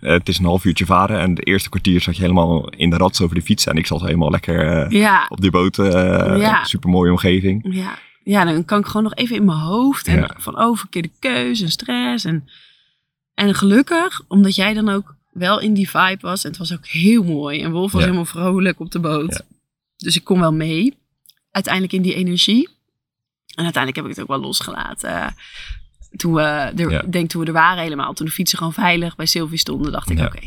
[0.00, 1.20] eh, het is een half uurtje varen.
[1.20, 3.66] En het eerste kwartier zat je helemaal in de rats over de fiets.
[3.66, 5.78] En ik zat helemaal lekker eh, ja, op die boot.
[5.78, 5.86] eh
[6.38, 6.64] Ja.
[6.64, 7.66] Super mooie omgeving.
[7.74, 10.06] Ja, ja, dan kan ik gewoon nog even in mijn hoofd.
[10.06, 10.34] En Ja.
[10.38, 12.24] van oh, verkeerde keuze en stress.
[12.24, 12.48] En,
[13.34, 16.44] en gelukkig, omdat jij dan ook wel in die vibe was.
[16.44, 17.60] En het was ook heel mooi.
[17.60, 19.42] En Wolf was helemaal vrolijk op de boot.
[19.96, 20.94] Dus ik kon wel mee.
[21.50, 22.68] Uiteindelijk in die energie.
[23.54, 25.34] En uiteindelijk heb ik het ook wel losgelaten.
[26.16, 27.02] Toen we er, Ja.
[27.02, 28.12] denk toen we er waren helemaal.
[28.12, 30.26] Toen de fietsen gewoon veilig bij Sylvie stonden, dacht ik Ja.
[30.26, 30.40] oké.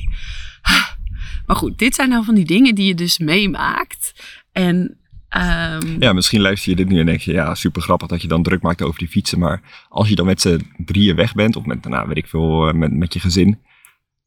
[1.46, 4.14] Maar goed, dit zijn nou van die dingen die je dus meemaakt.
[4.52, 4.98] En
[5.30, 8.28] ehm, Ja, misschien luister je dit nu en denk je, ja, super grappig dat je
[8.28, 9.40] dan druk maakt over die fietsen.
[9.40, 12.68] Maar als je dan met z'n drieën weg bent, of met, nou, weet ik veel,
[12.68, 13.60] eh, met, met je gezin.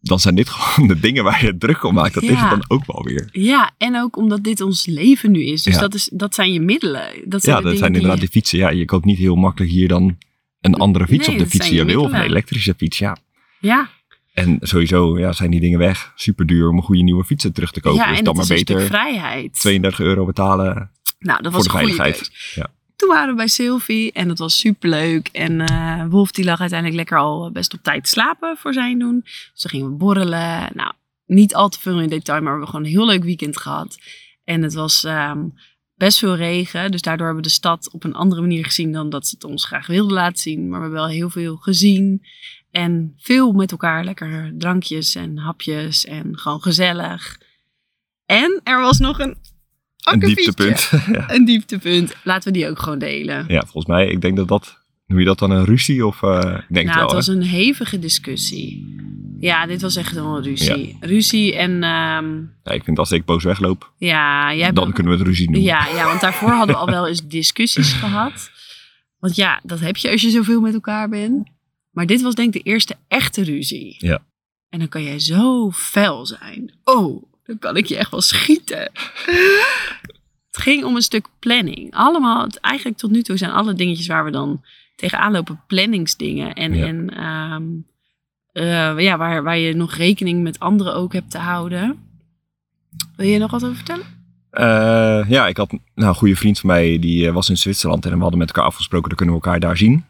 [0.07, 2.15] Dan zijn dit gewoon de dingen waar je druk om maakt.
[2.15, 3.29] Dat is het dan ook wel weer.
[3.33, 5.63] Ja, en ook omdat dit ons leven nu is.
[5.63, 5.81] Dus Ja.
[5.81, 7.09] dat, is, dat zijn je middelen.
[7.25, 8.59] Dat zijn Ja, de dat zijn die inderdaad je- die fietsen.
[8.59, 10.19] Ja, je koopt niet heel makkelijk hier dan
[10.61, 12.03] een andere fiets Nee, op de fiets die je wil.
[12.03, 13.17] Of een elektrische fiets, ja.
[13.61, 13.89] Ja,
[14.33, 16.13] En sowieso ja, zijn die dingen weg.
[16.15, 17.99] Super duur om een goede nieuwe fietsen terug te kopen.
[17.99, 19.53] ja dus en dan dat maar is beter vrijheid.
[19.61, 22.31] 32 euro betalen nou, dat voor was de een goede veiligheid.
[22.55, 22.69] Ja.
[22.97, 25.29] Toen waren we bij Sylvie en dat was superleuk.
[25.29, 29.21] En eh, Wolf die lag uiteindelijk lekker al best op tijd slapen voor zijn doen.
[29.23, 30.71] Dus toen gingen we borrelen.
[30.75, 30.93] Nou,
[31.27, 33.99] niet al te veel in detail, maar we hebben gewoon een heel leuk weekend gehad.
[34.45, 35.45] En het was ehm,
[35.95, 36.91] best veel regen.
[36.91, 39.45] Dus daardoor hebben we de stad op een andere manier gezien dan dat ze het
[39.45, 40.61] ons graag wilden laten zien.
[40.61, 42.27] Maar we hebben wel heel veel gezien.
[42.71, 47.41] En veel met elkaar lekker drankjes en hapjes en gewoon gezellig.
[48.27, 49.37] En er was nog een
[50.13, 50.91] Een dieptepunt.
[51.13, 51.31] ja.
[51.35, 52.15] Een dieptepunt.
[52.23, 53.45] Laten we die ook gewoon delen.
[53.49, 56.07] ja, volgens mij, ik denk dat dat, noem je dat dan een ruzie?
[56.07, 57.33] Of eh, ik denk nou, wel, het was hè?
[57.33, 58.95] een hevige discussie.
[59.41, 60.97] Ja, dit was echt een ruzie.
[61.01, 65.19] Ruzie en ehm, Ja, ik vind als ik boos wegloop, ja, jij dan kunnen we
[65.19, 65.71] het ruzie noemen.
[65.71, 68.51] ja, ja, want daarvoor hadden we al wel eens discussies gehad.
[69.19, 71.49] Want ja, dat heb je als je zoveel met elkaar bent.
[71.91, 73.95] Maar dit was denk ik de eerste echte ruzie.
[73.99, 74.23] Ja.
[74.69, 76.73] En dan kan jij zo fel zijn.
[76.85, 78.91] Oh, dan kan ik je echt wel schieten.
[80.47, 81.95] het ging om een stuk planning.
[81.95, 84.65] Allemaal, eigenlijk tot nu toe zijn alle dingetjes waar we dan
[84.97, 86.55] tegenaan lopen planningsdingen.
[86.55, 86.87] En, Ja.
[86.87, 87.65] en ehm,
[88.53, 91.99] eh, ja, waar, waar je nog rekening met anderen ook hebt te houden.
[93.17, 94.15] Wil je nog wat over vertellen?
[94.51, 98.05] Eh, ja, ik had nou, een goede vriend van mij, die eh, was in Zwitserland.
[98.07, 100.05] En we hadden met elkaar afgesproken, dan kunnen we elkaar daar zien.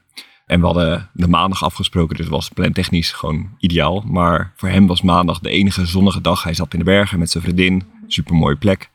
[0.46, 4.00] En we hadden de maandag afgesproken, dus was plantechnisch gewoon ideaal.
[4.06, 6.42] Maar voor hem was maandag de enige zonnige dag.
[6.42, 8.90] Hij zat in de bergen met zijn vriendin, super mooie plek.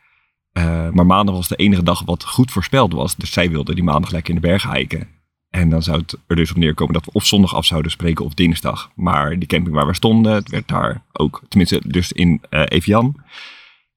[0.51, 3.15] Eh, maar maandag was de enige dag wat goed voorspeld was.
[3.15, 5.07] Dus zij wilde die maandag lekker in de bergen hiken.
[5.49, 8.25] En dan zou het er dus op neerkomen dat we of zondag af zouden spreken
[8.25, 8.91] of dinsdag.
[8.95, 13.15] Maar die camping waar we stonden, het werd daar ook, tenminste dus in eh Evian.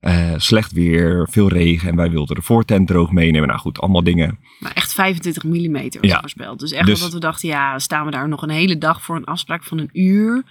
[0.05, 3.49] Eh, slecht weer, veel regen en wij wilden de voortent droog meenemen.
[3.49, 4.39] Nou goed, allemaal dingen.
[4.61, 6.21] Maar echt 25 mm was Ja.
[6.21, 6.59] voorspeld.
[6.61, 9.17] Dus echt Dus- dat we dachten, ja, staan we daar nog een hele dag voor
[9.17, 10.43] een afspraak van een uur.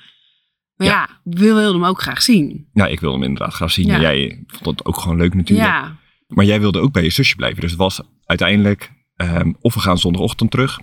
[0.76, 0.94] Maar Ja.
[0.94, 2.68] ja, we wilden hem ook graag zien.
[2.74, 3.86] Nou, ik wilde hem inderdaad graag zien.
[3.88, 3.96] Ja.
[3.96, 5.68] En jij vond het ook gewoon leuk natuurlijk.
[5.68, 5.96] Ja,
[6.28, 7.62] Maar jij wilde ook bij je zusje blijven.
[7.62, 10.80] Dus het was uiteindelijk ehm, of we gaan zondagochtend terug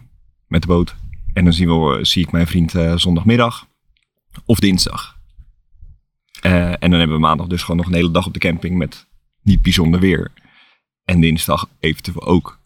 [0.46, 0.96] met de boot.
[1.32, 3.66] En dan zien we, zie ik mijn vriend eh, zondagmiddag.
[4.44, 5.18] Of dinsdag.
[6.40, 8.76] Eh, en dan hebben we maandag dus gewoon nog een hele dag op de camping
[8.76, 9.06] met
[9.42, 10.30] niet bijzonder weer.
[11.04, 12.58] En dinsdag eventueel ook.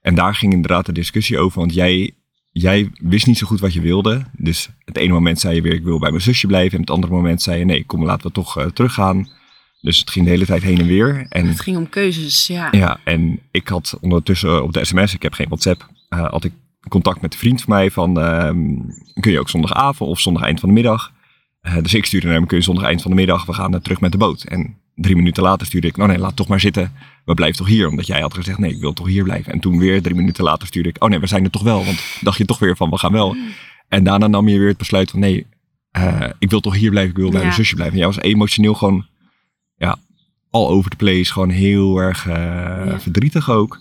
[0.00, 1.58] En daar ging inderdaad de discussie over.
[1.58, 2.10] Want jij,
[2.50, 4.24] jij wist niet zo goed wat je wilde.
[4.32, 6.72] Dus het ene moment zei je weer ik wil bij mijn zusje blijven.
[6.72, 9.28] En het andere moment zei je nee kom laten we toch eh, teruggaan.
[9.80, 11.26] Dus het ging de hele tijd heen en weer.
[11.28, 12.68] En het ging om keuzes, ja.
[12.70, 16.52] ja, en ik had ondertussen op de sms, ik heb geen WhatsApp, eh, had ik
[16.88, 18.56] contact met een vriend van mij van, ehm,
[19.20, 21.12] kun je ook zondagavond of zondag eind van de middag?
[21.64, 23.74] Eh, dus ik stuurde naar hem, kun je zondag eind van de middag, we gaan
[23.74, 24.42] eh, terug met de boot.
[24.42, 26.92] En drie minuten later stuurde ik, nou nee, laat toch maar zitten,
[27.24, 27.88] we blijven toch hier?
[27.88, 29.52] Omdat jij had gezegd, nee, ik wil toch hier blijven.
[29.52, 31.84] En toen weer drie minuten later stuurde ik, oh nee, we zijn er toch wel,
[31.84, 33.36] want dacht je toch weer van, we gaan wel.
[33.88, 35.46] En daarna nam je weer het besluit van, nee,
[35.90, 37.44] eh, ik wil toch hier blijven, ik wil bij Ja.
[37.44, 37.94] mijn zusje blijven.
[37.94, 39.06] En jij was emotioneel gewoon,
[39.76, 39.96] ja,
[40.50, 41.32] all over the place.
[41.32, 42.22] Gewoon heel erg
[43.02, 43.80] verdrietig ook.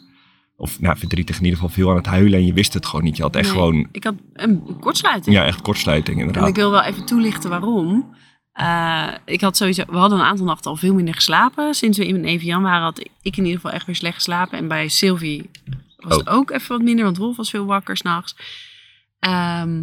[0.55, 2.39] Of nou, verdrietig in ieder geval veel aan het huilen.
[2.39, 3.17] En je wist het gewoon niet.
[3.17, 3.53] Je had echt Nee.
[3.53, 5.35] gewoon, Ik had een kortsluiting.
[5.35, 6.49] ja, echt kortsluiting En inderdaad.
[6.49, 8.15] ik wil wel even toelichten waarom.
[8.53, 11.73] Eh, ik had sowieso, we hadden een aantal nachten al veel minder geslapen.
[11.73, 14.57] Sinds we in Evian waren, had ik in ieder geval echt weer slecht geslapen.
[14.57, 15.49] En bij Sylvie
[15.97, 18.35] was het ook even wat minder, want Wolf was veel wakker s'nachts.
[19.19, 19.81] Ehm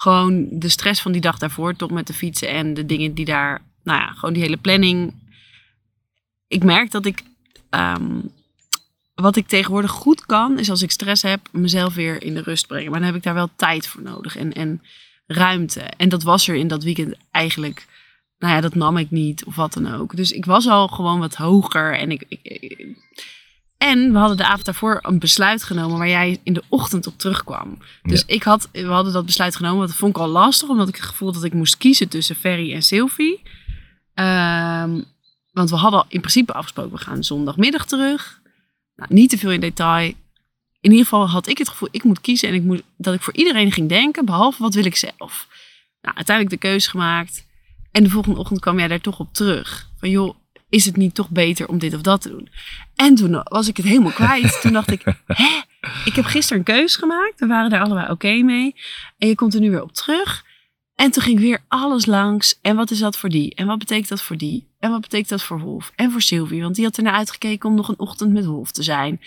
[0.00, 3.24] gewoon de stress van die dag daarvoor, tot met de fietsen en de dingen die
[3.24, 5.14] daar, nou ja, gewoon die hele planning.
[6.48, 7.22] Ik merk dat ik,
[7.70, 8.20] ehm,
[9.20, 12.66] wat ik tegenwoordig goed kan, is als ik stress heb, mezelf weer in de rust
[12.66, 12.90] brengen.
[12.90, 14.82] Maar dan heb ik daar wel tijd voor nodig en, en
[15.26, 15.80] ruimte.
[15.80, 17.86] En dat was er in dat weekend eigenlijk,
[18.38, 20.16] nou ja, dat nam ik niet of wat dan ook.
[20.16, 22.96] Dus ik was al gewoon wat hoger en ik, ik, ik-
[23.78, 27.18] en we hadden de avond daarvoor een besluit genomen waar jij in de ochtend op
[27.18, 27.78] terugkwam.
[28.02, 30.94] Dus ik had, we hadden dat besluit genomen, dat vond ik al lastig, omdat ik
[30.96, 33.42] het gevoel dat ik moest kiezen tussen Ferry en Sylvie.
[34.14, 35.00] Ehm,
[35.52, 38.37] want we hadden in principe afgesproken, we gaan zondagmiddag terug.
[38.98, 40.12] Nou, niet te veel in detail.
[40.80, 43.22] In ieder geval had ik het gevoel, ik moet kiezen en ik moet, dat ik
[43.22, 45.48] voor iedereen ging denken, behalve wat wil ik zelf.
[46.00, 47.46] Nou, uiteindelijk de keuze gemaakt.
[47.90, 49.90] En de volgende ochtend kwam jij daar toch op terug.
[49.98, 50.36] Van joh,
[50.68, 52.48] is het niet toch beter om dit of dat te doen?
[52.94, 54.60] En toen was ik het helemaal kwijt.
[54.60, 55.60] Toen dacht ik, hè?
[56.04, 57.40] Ik heb gisteren een keuze gemaakt.
[57.40, 58.74] We waren daar allebei oké mee.
[59.18, 60.44] En je komt er nu weer op terug.
[60.98, 62.58] En toen ging weer alles langs.
[62.62, 63.54] En wat is dat voor die?
[63.54, 64.68] En wat betekent dat voor die?
[64.78, 65.92] En wat betekent dat voor Wolf?
[65.96, 68.82] En voor Sylvie, want die had ernaar uitgekeken om nog een ochtend met Wolf te
[68.82, 69.20] zijn.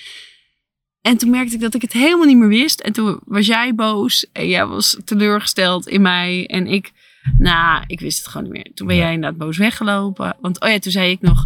[1.01, 2.79] En toen merkte ik dat ik het helemaal niet meer wist.
[2.79, 4.25] En toen was jij boos.
[4.31, 6.47] En jij was teleurgesteld in mij.
[6.47, 6.91] En ik,
[7.37, 8.71] nou, ik wist het gewoon niet meer.
[8.73, 10.37] Toen ben jij inderdaad boos weggelopen.
[10.41, 11.45] Want, oh ja, toen zei ik nog...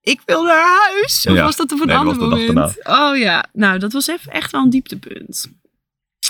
[0.00, 1.26] Ik wil naar huis.
[1.26, 1.42] Of Ja.
[1.42, 2.86] was dat op een Nee, ander moment?
[2.86, 5.52] Oh ja, nou, dat was even echt wel een dieptepunt.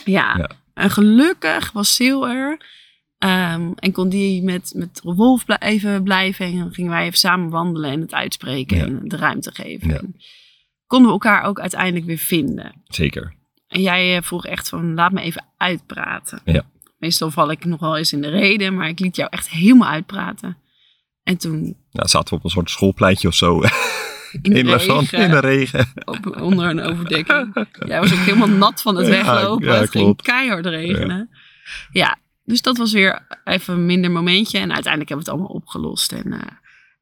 [0.05, 0.51] Ja, Ja.
[0.75, 2.71] En gelukkig was Sil er.
[3.19, 6.47] Ehm, en kon die met, met Wolf even blijven.
[6.47, 8.85] En dan gingen wij even samen wandelen en het uitspreken Ja.
[8.85, 9.89] en de ruimte geven.
[9.89, 10.01] Ja.
[10.87, 12.83] Konden we elkaar ook uiteindelijk weer vinden.
[12.85, 13.35] Zeker.
[13.69, 16.41] En jij eh, vroeg echt van, laat me even uitpraten.
[16.45, 16.63] Ja.
[16.99, 19.89] Meestal val ik nog wel eens in de reden, maar ik liet jou echt helemaal
[19.89, 20.57] uitpraten.
[21.23, 23.61] En toen Nou, zaten we op een soort schoolpleintje of zo.
[24.33, 25.87] in de In regen, in de regen.
[26.05, 27.67] op, onder een overdekking.
[27.87, 29.67] Jij was ook helemaal nat van het Ja, weglopen.
[29.67, 31.31] ja, het ging keihard regenen.
[31.93, 32.19] Ja.
[32.45, 34.59] dus dat was weer even een minder momentje.
[34.59, 36.13] En uiteindelijk hebben we het allemaal opgelost.
[36.13, 36.39] En eh,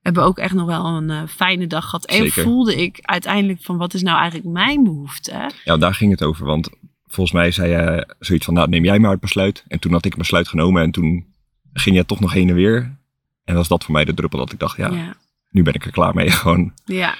[0.03, 2.07] hebben we ook echt nog wel een eh, fijne dag gehad.
[2.07, 2.43] En Zeker.
[2.43, 5.51] voelde ik uiteindelijk van wat is nou eigenlijk mijn behoefte?
[5.65, 6.47] Ja, daar ging het over.
[6.47, 6.69] Want
[7.07, 9.65] volgens mij zei je zoiets van, nou neem jij maar het besluit.
[9.69, 11.27] En toen had ik het besluit genomen en toen
[11.73, 12.99] ging je toch nog heen en weer.
[13.45, 15.15] En was dat voor mij de druppel dat ik dacht, ja, Ja.
[15.51, 16.31] Nu ben ik er klaar mee.
[16.41, 17.15] Gewoon ja.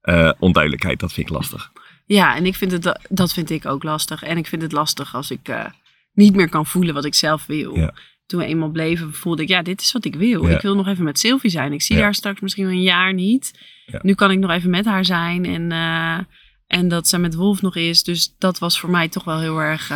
[0.00, 1.72] eh, onduidelijkheid, dat vind ik lastig.
[2.06, 4.22] Ja, en ik vind het, dat vind ik ook lastig.
[4.22, 5.64] En ik vind het lastig als ik eh,
[6.12, 7.76] niet meer kan voelen wat ik zelf wil.
[7.76, 7.94] Ja.
[8.26, 10.46] Toen we eenmaal bleven, voelde ik, ja, dit is wat ik wil.
[10.48, 10.54] Ja.
[10.54, 11.72] Ik wil nog even met Sylvie zijn.
[11.72, 12.02] Ik zie Ja.
[12.02, 13.60] haar straks misschien wel een jaar niet.
[14.02, 15.44] Nu kan ik nog even met haar zijn.
[15.44, 16.18] En, eh,
[16.66, 18.02] en dat ze met Wolf nog is.
[18.02, 19.88] Dus dat was voor mij toch wel heel erg...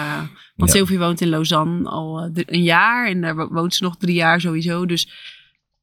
[0.57, 0.71] want.
[0.71, 3.07] Sylvie woont in Lausanne al een jaar.
[3.09, 4.87] En daar wo- woont ze nog drie jaar sowieso.
[4.87, 5.09] Dus,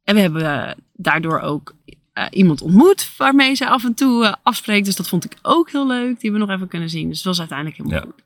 [0.10, 1.76] en we hebben eh, daardoor ook
[2.14, 4.86] eh, iemand ontmoet waarmee ze af en toe eh, afspreekt.
[4.86, 6.20] Dus dat vond ik ook heel leuk.
[6.20, 7.08] Die we nog even kunnen zien.
[7.08, 8.06] Dus het was uiteindelijk helemaal Ja.
[8.06, 8.24] goed.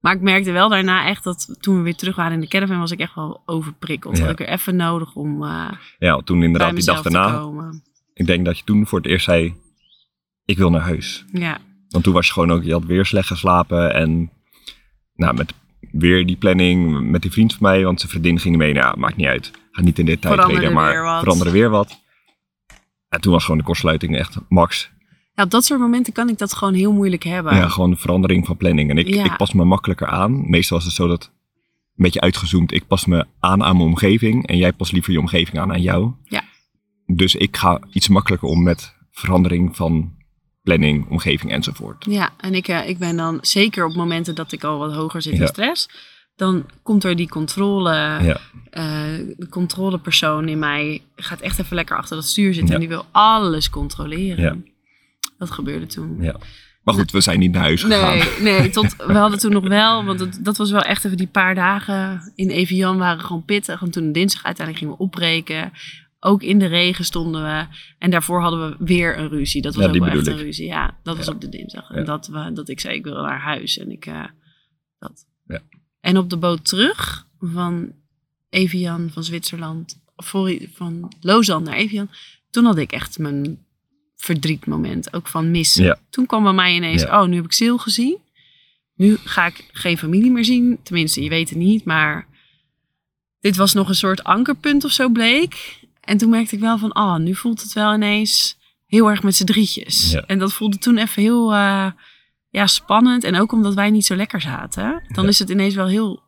[0.00, 2.78] Maar ik merkte wel daarna echt dat toen we weer terug waren in de caravan
[2.78, 4.16] was ik echt wel overprikkeld.
[4.16, 4.22] Ja.
[4.22, 5.44] Had ik er even nodig om
[5.98, 7.50] Ja, toen inderdaad die dag daarna.
[8.14, 9.54] Ik denk dat je toen voor het eerst zei,
[10.44, 11.24] ik wil naar huis.
[11.32, 13.94] Ja, Want toen was je gewoon ook, je had weer slecht geslapen.
[13.94, 14.30] En
[15.14, 15.54] nou, met
[15.92, 18.72] weer die planning met die vriend van mij, want zijn vriendin ging mee.
[18.72, 19.50] Nou, maakt niet uit.
[19.78, 22.00] Ga niet in detail Veranderde treden, maar weer veranderen weer wat.
[23.08, 24.90] En toen was gewoon de kortsluiting echt max.
[25.34, 27.54] Ja, op dat soort momenten kan ik dat gewoon heel moeilijk hebben.
[27.54, 28.90] Ja, gewoon een verandering van planning.
[28.90, 29.24] En ik, Ja.
[29.24, 30.50] ik pas me makkelijker aan.
[30.50, 34.46] Meestal was het zo dat, een beetje uitgezoomd, ik pas me aan aan mijn omgeving.
[34.46, 36.12] En jij past liever je omgeving aan aan jou.
[36.24, 36.42] Ja.
[37.06, 40.16] Dus ik ga iets makkelijker om met verandering van
[40.62, 42.04] planning, omgeving enzovoort.
[42.04, 45.22] Ja, en ik, eh, ik ben dan zeker op momenten dat ik al wat hoger
[45.22, 45.88] zit in stress.
[46.38, 48.40] Dan komt er die controle, Ja.
[48.70, 48.82] eh,
[49.36, 52.66] de controlepersoon in mij gaat echt even lekker achter dat stuur zitten.
[52.68, 52.74] Ja.
[52.74, 54.44] En die wil alles controleren.
[54.44, 54.56] Ja.
[55.38, 56.16] Dat gebeurde toen.
[56.22, 56.36] Ja.
[56.82, 58.16] Maar goed, we zijn niet naar huis gegaan.
[58.16, 61.16] Nee, nee tot, we hadden toen nog wel, want het, dat was wel echt even
[61.16, 63.82] die paar dagen in Evian waren gewoon pittig.
[63.82, 65.72] En toen dinsdag uiteindelijk gingen we opbreken.
[66.20, 67.66] Ook in de regen stonden we.
[67.98, 69.62] En daarvoor hadden we weer een ruzie.
[69.62, 70.66] Dat was ook wel echt een ruzie.
[70.66, 71.90] Ja, dat was op de dinsdag.
[71.90, 73.78] En dat, we, dat ik zei, ik wil naar huis.
[73.78, 74.24] En ik, eh,
[74.98, 75.26] dat.
[76.08, 77.92] En op de boot terug van
[78.48, 82.10] Evian, van Zwitserland, voor, van Lausanne naar Evian.
[82.50, 83.58] Toen had ik echt mijn
[84.16, 85.84] verdrietmoment, ook van missen.
[85.84, 85.98] Ja.
[86.10, 87.22] Toen kwam bij mij ineens, Ja.
[87.22, 88.18] oh, nu heb ik Sil gezien.
[88.94, 90.78] Nu ga ik geen familie meer zien.
[90.82, 92.26] Tenminste, je weet het niet, maar
[93.40, 95.80] dit was nog een soort ankerpunt of zo bleek.
[96.00, 99.34] En toen merkte ik wel van, oh, nu voelt het wel ineens heel erg met
[99.34, 100.10] z'n drietjes.
[100.10, 100.24] Ja.
[100.26, 101.90] En dat voelde toen even heel eh,
[102.58, 103.24] ja, spannend.
[103.24, 105.30] En ook omdat wij niet zo lekker zaten, dan Ja.
[105.30, 106.22] is het ineens wel heel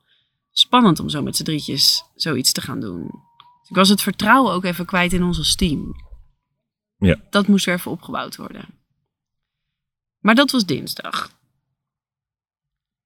[0.51, 3.03] spannend om zo met z'n drietjes zoiets te gaan doen.
[3.61, 5.95] Dus ik was het vertrouwen ook even kwijt in ons als team.
[6.97, 7.16] Ja.
[7.31, 8.64] Dat moest weer even opgebouwd worden.
[10.19, 11.38] Maar dat was dinsdag.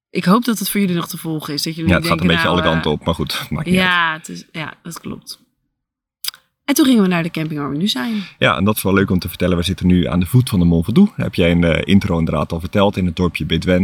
[0.09, 1.63] Ik hoop dat het voor jullie nog te volgen is.
[1.63, 3.05] Dat jullie Ja, het gaat een beetje nou, alle kanten eh, op.
[3.05, 3.85] Maar goed, maakt niet uit.
[3.85, 5.39] Ja, het is, ja, dat klopt.
[6.65, 8.13] En toen gingen we naar de camping waar we nu zijn.
[8.39, 9.57] Ja, en dat is wel leuk om te vertellen.
[9.57, 11.11] We zitten nu aan de voet van de Mont Ventoux.
[11.15, 13.81] Heb jij in de intro inderdaad al verteld in het dorpje Bedwen.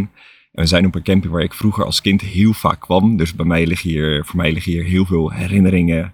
[0.51, 3.17] En we zijn op een camping waar ik vroeger als kind heel vaak kwam.
[3.17, 6.13] Dus bij mij liggen hier, voor mij liggen hier heel veel herinneringen.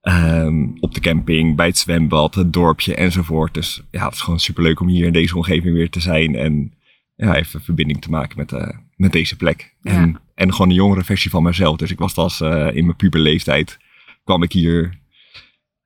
[0.00, 3.54] ehm, op de camping, bij het zwembad, het dorpje enzovoort.
[3.54, 6.34] Dus ja, het is gewoon superleuk om hier in deze omgeving weer te zijn.
[6.36, 6.72] En
[7.16, 9.74] ja, even verbinding te maken met, eh, met deze plek.
[9.82, 10.20] En, Ja.
[10.34, 11.76] en gewoon een jongere versie van mezelf.
[11.76, 13.78] Dus ik was pas eh, in mijn puberleeftijd.
[14.24, 14.98] kwam ik hier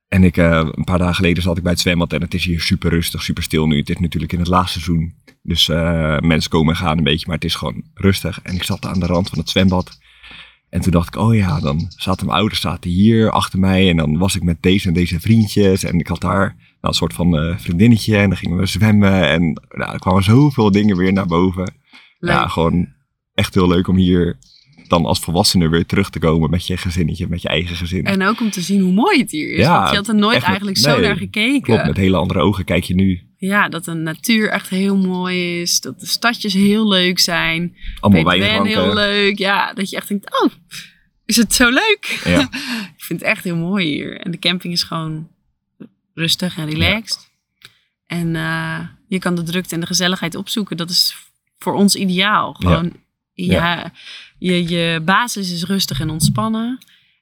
[0.09, 2.45] en ik, eh, een paar dagen geleden zat ik bij het zwembad en het is
[2.45, 3.77] hier super rustig, super stil nu.
[3.77, 7.35] Het is natuurlijk in het laagseizoen, dus eh, mensen komen en gaan een beetje, maar
[7.35, 8.39] het is gewoon rustig.
[8.43, 9.97] En ik zat aan de rand van het zwembad
[10.69, 13.97] en toen dacht ik, oh ja, dan zaten mijn ouders zaten hier achter mij en
[13.97, 17.13] dan was ik met deze en deze vriendjes en ik had daar nou, een soort
[17.13, 21.13] van eh, vriendinnetje en dan gingen we zwemmen en nou, er kwamen zoveel dingen weer
[21.13, 21.73] naar boven.
[22.19, 22.31] Leuk.
[22.31, 22.87] Ja, gewoon
[23.33, 24.37] echt heel leuk om hier
[24.89, 28.05] dan als volwassene weer terug te komen met je gezinnetje, met je eigen gezin.
[28.05, 29.59] En ook om te zien hoe mooi het hier is.
[29.59, 31.61] Ja, want je had er nooit met- eigenlijk zo naar gekeken.
[31.61, 35.61] Klopt, met hele andere ogen kijk je nu Ja, dat de natuur echt heel mooi
[35.61, 35.81] is.
[35.81, 37.75] Dat de stadjes heel leuk zijn.
[37.99, 38.67] allemaal wijnranken.
[38.83, 39.37] heel leuk.
[39.37, 40.51] Ja, dat je echt denkt, oh,
[41.25, 42.21] is het zo leuk?
[42.25, 42.41] Ja.
[42.97, 44.19] ik vind het echt heel mooi hier.
[44.21, 45.27] En de camping is gewoon
[46.13, 47.29] rustig en relaxed.
[48.07, 50.77] En eh, je kan de drukte en de gezelligheid opzoeken.
[50.77, 51.15] Dat is
[51.59, 52.53] voor ons ideaal.
[52.53, 52.93] Gewoon,
[53.45, 53.91] ja.
[54.37, 56.79] je, je basis is rustig en ontspannen.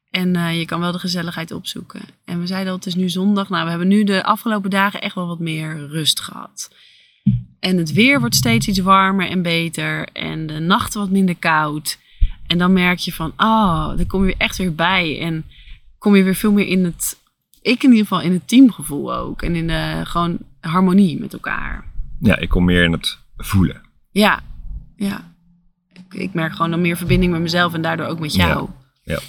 [0.10, 2.02] En eh, je kan wel de gezelligheid opzoeken.
[2.26, 3.50] En we zeiden al, het is nu zondag.
[3.50, 6.76] Nou, we hebben nu de afgelopen dagen echt wel wat meer rust gehad.
[7.60, 10.08] En het weer wordt steeds iets warmer en beter.
[10.14, 12.00] En de nachten wat minder koud.
[12.48, 15.20] En dan merk je van, oh, dan kom je echt weer bij.
[15.20, 15.46] En
[15.98, 17.18] kom je weer veel meer in het,
[17.62, 19.42] ik in ieder geval in het teamgevoel ook.
[19.42, 21.86] En in de gewoon harmonie met elkaar.
[22.20, 23.82] Ja, ik kom meer in het voelen.
[24.12, 24.40] Ja,
[24.96, 25.27] ja.
[26.18, 28.70] Ik, merk gewoon dan meer verbinding met mezelf en daardoor ook met jou.
[29.04, 29.20] Ja.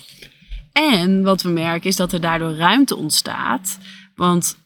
[0.73, 3.79] En wat we merken is dat er daardoor ruimte ontstaat.
[4.15, 4.57] Want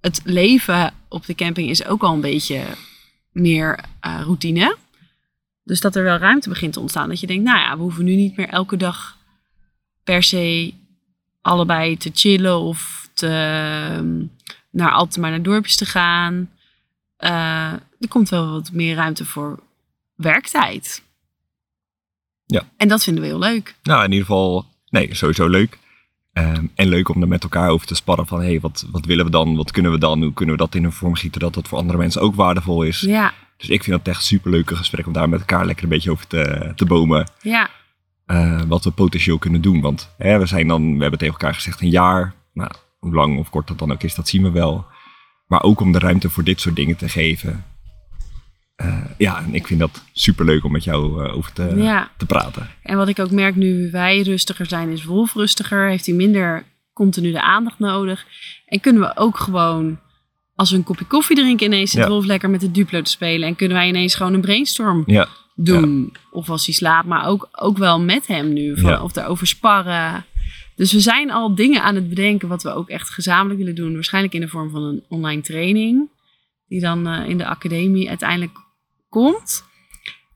[0.00, 2.62] het leven op de camping is ook al een beetje
[3.32, 4.76] meer eh, routine.
[5.62, 7.08] Dus dat er wel ruimte begint te ontstaan.
[7.08, 9.16] Dat je denkt, nou ja, we hoeven nu niet meer elke dag
[10.04, 10.74] per se
[11.40, 14.24] allebei te chillen of te, ehm,
[14.70, 16.50] naar maar naar dorpjes te gaan.
[17.16, 19.62] Eh, er komt wel wat meer ruimte voor
[20.14, 21.02] werktijd.
[22.46, 22.62] Ja.
[22.76, 23.74] En dat vinden we heel leuk.
[23.82, 25.78] Nou, in ieder geval, nee, sowieso leuk.
[26.32, 29.04] Ehm, en leuk om er met elkaar over te sparren van, hé, hey, wat, wat
[29.04, 29.56] willen we dan?
[29.56, 30.22] Wat kunnen we dan?
[30.22, 32.82] Hoe kunnen we dat in een vorm gieten dat dat voor andere mensen ook waardevol
[32.82, 33.00] is?
[33.00, 35.90] Ja, Dus ik vind het echt super leuke gesprek om daar met elkaar lekker een
[35.90, 37.30] beetje over te, te bomen.
[37.42, 37.70] ja,
[38.26, 39.80] eh, wat we potentieel kunnen doen.
[39.80, 42.34] Want hè, we zijn dan, we hebben tegen elkaar gezegd een jaar.
[42.52, 44.86] Nou, hoe lang of kort dat dan ook is, dat zien we wel.
[45.46, 47.64] Maar ook om de ruimte voor dit soort dingen te geven.
[48.76, 52.10] Eh, ja, en ik vind dat super leuk om met jou eh, over te, ja.
[52.16, 52.68] te praten.
[52.82, 55.88] En wat ik ook merk nu wij rustiger zijn, is Wolf rustiger.
[55.88, 58.26] Heeft hij minder continu de aandacht nodig.
[58.66, 59.98] En kunnen we ook gewoon,
[60.54, 62.08] als we een kopje koffie drinken, ineens zit Ja.
[62.08, 63.48] Wolf lekker met de Duplo te spelen.
[63.48, 66.16] En kunnen wij ineens gewoon een brainstorm Ja, doen.
[66.30, 68.80] Of als hij slaapt, maar ook, ook wel met hem nu.
[68.80, 69.00] Van.
[69.00, 70.24] Of daarover sparren.
[70.74, 73.94] Dus we zijn al dingen aan het bedenken wat we ook echt gezamenlijk willen doen.
[73.94, 76.08] Waarschijnlijk in de vorm van een online training.
[76.68, 78.64] Die dan eh, in de academie uiteindelijk
[79.08, 79.64] komt.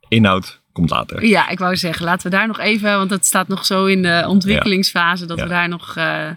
[0.08, 1.24] Inhoud komt later.
[1.24, 4.02] Ja, ik wou zeggen, laten we daar nog even, want dat staat nog zo in
[4.02, 5.42] de ontwikkelingsfase, dat Ja.
[5.44, 6.30] we daar nog eh,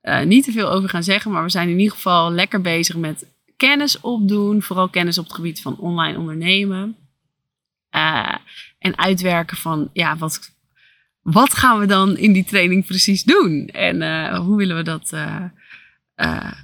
[0.00, 1.30] eh, niet te veel over gaan zeggen.
[1.30, 4.62] Maar we zijn in ieder geval lekker bezig met kennis opdoen.
[4.62, 6.96] Vooral kennis op het gebied van online ondernemen.
[7.90, 8.34] Eh,
[8.78, 10.50] en uitwerken van, ja, wat,
[11.22, 13.66] wat gaan we dan in die training precies doen?
[13.66, 15.12] En hoe willen we dat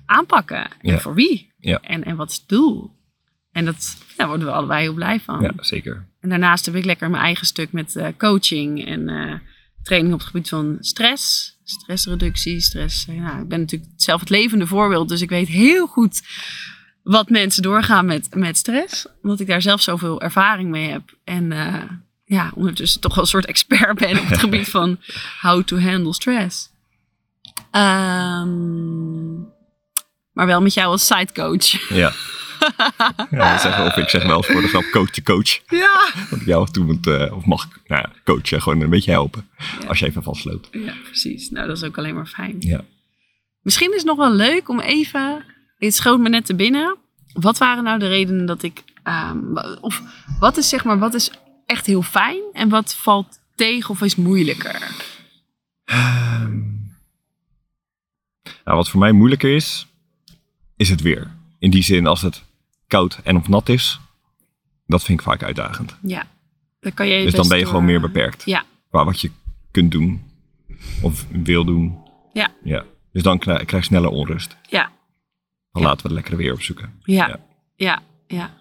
[0.06, 0.64] aanpakken?
[0.64, 0.98] En Ja.
[0.98, 1.52] voor wie?
[1.80, 2.98] En, en wat is het doel?
[3.52, 5.40] En dat, daar worden we allebei heel blij van.
[5.40, 6.06] Ja, zeker.
[6.20, 9.34] En daarnaast heb ik lekker mijn eigen stuk met eh, coaching en eh,
[9.82, 13.06] training op het gebied van stress, stressreductie, stress.
[13.08, 16.22] eh, ja, ik ben natuurlijk zelf het levende voorbeeld, dus ik weet heel goed
[17.02, 21.02] wat mensen doorgaan met, met stress, omdat ik daar zelf zoveel ervaring mee heb.
[21.24, 21.52] En
[22.24, 24.98] ja, ondertussen toch wel een soort expert ben op het gebied van
[25.40, 26.70] how to handle stress.
[27.70, 29.34] Ehm,
[30.32, 31.88] maar wel met jou als sidecoach.
[31.88, 32.12] Ja.
[33.30, 35.60] ja dat zeggen, of ik zeg wel eens voor de grap coach de coach.
[35.66, 36.12] Ja.
[36.30, 39.48] Dat ik jou toe moet, eh, of mag nou, coachen, gewoon een beetje helpen.
[39.80, 39.86] Ja.
[39.86, 40.68] Als je even vastloopt.
[40.72, 41.50] Ja, precies.
[41.50, 42.56] Nou, dat is ook alleen maar fijn.
[42.58, 42.84] Ja.
[43.62, 45.44] Misschien is het nog wel leuk om even.
[45.78, 46.96] Dit schoot me net te binnen.
[47.32, 48.82] Wat waren nou de redenen dat ik.
[49.02, 50.02] ehm, of
[50.38, 51.30] wat is zeg maar, wat is
[51.66, 54.90] echt heel fijn en wat valt tegen of is moeilijker?
[55.84, 56.58] Ehm.
[58.64, 59.86] Nou, wat voor mij moeilijker is,
[60.76, 61.30] is het weer.
[61.58, 62.42] In die zin, als het
[62.90, 64.00] koud en of nat is,
[64.86, 65.96] dat vind ik vaak uitdagend.
[66.02, 66.26] Ja,
[66.80, 67.24] dan kan je.
[67.24, 68.42] Dus dan ben je door- gewoon meer beperkt.
[68.44, 69.30] Ja, Qua wat je
[69.70, 70.22] kunt doen
[71.02, 71.98] of wil doen.
[72.32, 72.84] ja, Ja.
[73.12, 74.56] Dus dan krijg, je sneller onrust.
[74.68, 74.92] ja,
[75.72, 75.88] Dan Ja.
[75.88, 76.92] laten we het lekkere weer opzoeken.
[77.02, 77.40] ja, Ja.
[77.76, 78.54] ja, ja.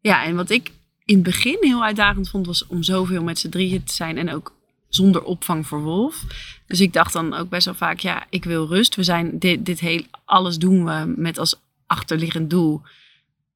[0.00, 0.72] Ja, en wat ik
[1.04, 4.32] in het begin heel uitdagend vond, was om zoveel met z'n drieën te zijn en
[4.32, 4.54] ook
[4.88, 6.24] zonder opvang voor Wolf.
[6.66, 8.94] Dus ik dacht dan ook best wel vaak, ja, ik wil rust.
[8.94, 12.82] We zijn dit, dit heel, alles doen we met als achterliggend doel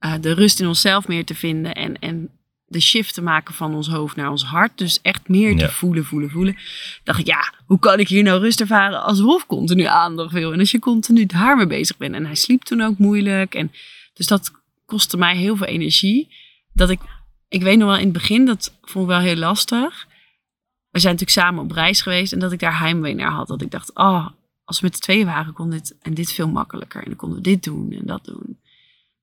[0.01, 2.31] eh, de rust in onszelf meer te vinden en, en
[2.67, 4.79] de shift te maken van ons hoofd naar ons hart.
[4.79, 5.69] Dus echt meer te Ja.
[5.71, 6.57] voelen, voelen, voelen.
[7.05, 10.53] Dacht ik, ja, hoe kan ik hier nou rust ervaren als Wolf continu aandacht wil?
[10.53, 12.15] En als je continu daarmee bezig bent.
[12.15, 13.55] En hij sliep toen ook moeilijk.
[13.55, 13.73] En
[14.15, 14.51] dus dat
[14.87, 16.29] kostte mij heel veel energie.
[16.73, 17.01] Dat ik,
[17.49, 20.07] ik weet nog wel in het begin, dat vond ik wel heel lastig.
[20.91, 23.49] We zijn natuurlijk samen op reis geweest en dat ik daar heimwee naar had.
[23.49, 24.27] Dat ik dacht, oh,
[24.65, 27.01] als we met de tweeën waren, kon dit en dit veel makkelijker.
[27.03, 28.59] En dan konden we dit doen en dat doen.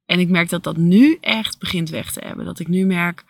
[0.08, 2.46] En ik merk dat dat nu echt begint weg te hebben.
[2.46, 3.24] Dat ik nu merk,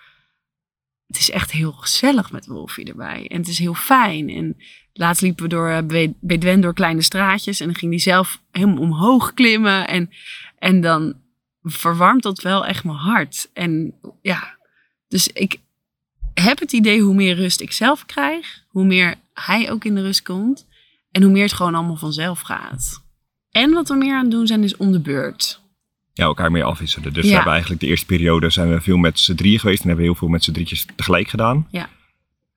[1.07, 3.27] het is echt heel gezellig met Wolfie erbij.
[3.27, 4.29] En het is heel fijn.
[4.29, 4.57] En
[4.93, 7.59] laatst liepen we door eh, Be- Bedwen door kleine straatjes.
[7.59, 9.87] En dan ging die zelf helemaal omhoog klimmen.
[9.87, 10.09] En,
[10.59, 11.15] en dan
[11.63, 13.49] verwarmt dat wel echt mijn hart.
[13.53, 14.57] En ja,
[15.07, 15.59] dus ik
[16.33, 20.01] heb het idee hoe meer rust ik zelf krijg, hoe meer hij ook in de
[20.01, 20.67] rust komt.
[21.11, 23.03] En hoe meer het gewoon allemaal vanzelf gaat.
[23.51, 25.61] En wat we meer aan het doen zijn, is om de beurt.
[26.17, 27.13] Ja, elkaar meer afwisselen.
[27.13, 27.29] Dus Ja.
[27.29, 29.81] we hebben eigenlijk de eerste periode zijn we veel met z'n drieën geweest.
[29.81, 31.67] En hebben we heel veel met z'n drietjes tegelijk gedaan.
[31.71, 31.89] Ja.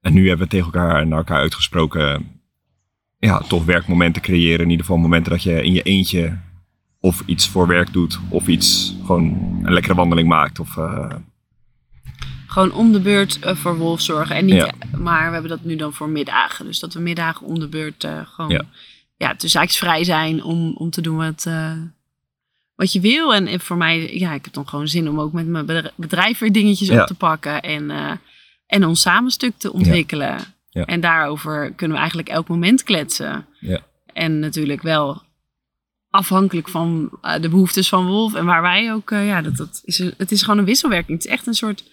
[0.00, 2.26] En nu hebben we tegen elkaar naar elkaar uitgesproken.
[3.18, 4.60] Ja, toch werkmomenten creëren.
[4.64, 6.38] In ieder geval momenten dat je in je eentje
[7.00, 8.18] of iets voor werk doet.
[8.28, 9.24] Of iets gewoon
[9.62, 10.58] een lekkere wandeling maakt.
[10.60, 11.10] Of eh,
[12.46, 14.36] Gewoon om de beurt eh, voor Wolf zorgen.
[14.36, 14.72] En niet, Ja.
[14.98, 16.64] Maar we hebben dat nu dan voor middagen.
[16.64, 18.50] Dus dat we middagen om de beurt eh, gewoon...
[18.50, 18.64] Ja.
[19.16, 19.34] Ja.
[19.34, 21.46] dus eigenlijk vrij zijn om, om te doen wat,
[22.80, 23.34] wat je wil.
[23.34, 25.92] En, en voor mij, ja, ik heb dan gewoon zin om ook met mijn bedr-
[25.96, 27.00] bedrijf weer dingetjes Ja.
[27.00, 27.62] op te pakken.
[27.62, 28.12] En, eh,
[28.66, 30.36] en ons samen stuk te ontwikkelen.
[30.68, 30.84] Ja.
[30.84, 33.46] En daarover kunnen we eigenlijk elk moment kletsen.
[33.60, 33.80] Ja.
[34.12, 35.22] En natuurlijk wel
[36.10, 38.34] afhankelijk van eh, de behoeftes van Wolf.
[38.34, 41.16] En waar wij ook, eh, ja, dat, dat is, een- het is gewoon een wisselwerking.
[41.18, 41.84] Het is echt een soort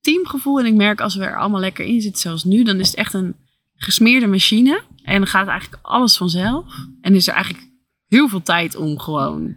[0.00, 0.58] teamgevoel.
[0.58, 2.96] En ik merk als we er allemaal lekker in zitten, zoals nu, dan is het
[2.96, 3.36] echt een
[3.76, 4.82] gesmeerde machine.
[5.02, 6.64] En dan gaat eigenlijk alles vanzelf.
[7.00, 7.64] En is er eigenlijk
[8.06, 9.56] heel veel tijd om gewoon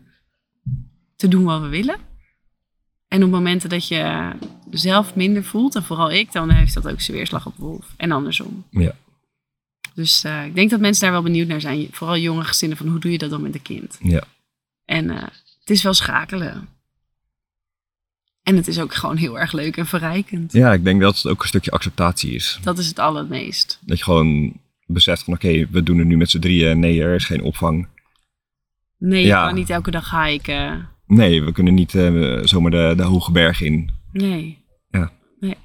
[1.18, 1.98] te doen wat we willen.
[3.08, 4.32] En op momenten dat je
[4.72, 7.94] zelf minder voelt, en vooral ik, dan heeft dat ook zijn weerslag op Wolf.
[7.98, 8.66] En andersom.
[8.70, 8.92] Ja.
[9.94, 11.88] Dus eh, ik denk dat mensen daar wel benieuwd naar zijn.
[11.92, 13.98] Vooral jonge gezinnen, van hoe doe je dat dan met een kind?
[14.02, 14.24] ja.
[14.86, 15.22] En eh,
[15.60, 16.68] het is wel schakelen.
[18.44, 20.52] En het is ook gewoon heel erg leuk en verrijkend.
[20.54, 22.60] ja, ik denk dat het ook een stukje acceptatie is.
[22.62, 23.80] Dat is het allermeest.
[23.82, 24.54] Dat je gewoon
[24.86, 26.80] beseft van oké, we doen het nu met z'n drieën.
[26.80, 27.88] Nee, er is geen opvang.
[28.98, 29.46] Nee, je Ja.
[29.46, 30.90] kan niet elke dag hiken.
[31.08, 33.90] Nee, we kunnen niet eh, zomaar de, de hoge berg in.
[34.12, 34.66] Nee.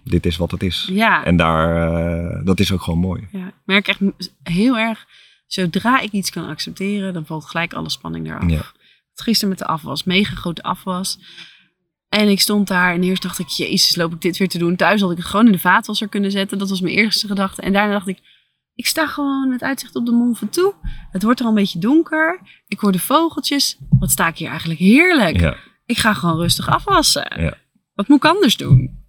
[0.04, 0.88] Dit is wat het is.
[0.90, 3.28] Ja, En daar, eh, dat is ook gewoon mooi.
[3.32, 4.00] ja, ik merk echt
[4.42, 5.06] heel erg,
[5.46, 8.50] zodra ik iets kan accepteren, dan valt gelijk alle spanning eraf.
[8.50, 8.62] Ja.
[9.14, 11.18] Gisteren met de afwas, mega grote afwas.
[12.08, 14.76] En ik stond daar en eerst dacht ik, jezus, loop ik dit weer te doen?
[14.76, 16.58] Thuis had ik het gewoon in de vaatwasser kunnen zetten.
[16.58, 17.62] Dat was mijn eerste gedachte.
[17.62, 18.18] En daarna dacht ik,
[18.74, 20.76] Ik sta gewoon met uitzicht op de Mont Ventoux.
[21.10, 22.40] Het wordt er al een beetje donker.
[22.68, 23.78] Ik hoor de vogeltjes.
[23.98, 25.40] Wat sta ik hier eigenlijk heerlijk.
[25.40, 25.56] Ja,
[25.86, 27.42] Ik ga gewoon rustig afwassen.
[27.42, 27.54] Ja.
[27.94, 29.00] Wat moet ik anders doen?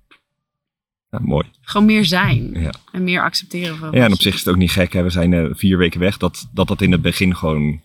[1.14, 1.46] ja, mooi.
[1.62, 2.52] Gewoon meer zijn.
[2.54, 2.74] Ja.
[2.92, 3.92] En meer accepteren van...
[3.92, 4.94] Ja, en op zich is het ook niet gek.
[4.94, 5.04] Hè?
[5.04, 6.18] We zijn eh, vier weken weg.
[6.18, 7.82] Dat, dat dat in het begin gewoon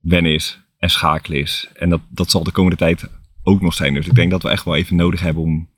[0.00, 1.68] wennen is en schakelen is.
[1.74, 3.08] En dat, dat zal de komende tijd
[3.42, 3.94] ook nog zijn.
[3.94, 5.68] Dus ik denk dat we echt wel even nodig hebben om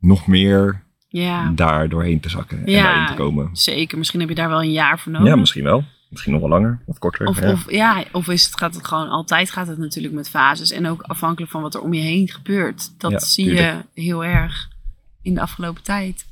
[0.00, 2.82] nog meer Ja, daar doorheen te zakken en Ja.
[2.82, 3.48] daarin te komen.
[3.52, 3.98] zeker.
[3.98, 5.28] Misschien heb je daar wel een jaar voor nodig.
[5.28, 5.84] Ja, misschien wel.
[6.08, 7.26] Misschien nog wel langer of korter.
[7.26, 7.52] Of, ja.
[7.52, 10.70] of, ja, of is het, gaat het gewoon altijd gaat het natuurlijk met fases.
[10.70, 12.92] En ook afhankelijk van wat er om je heen gebeurt.
[13.00, 14.68] Dat Ja, zie je heel erg
[15.22, 16.26] in de afgelopen tijd.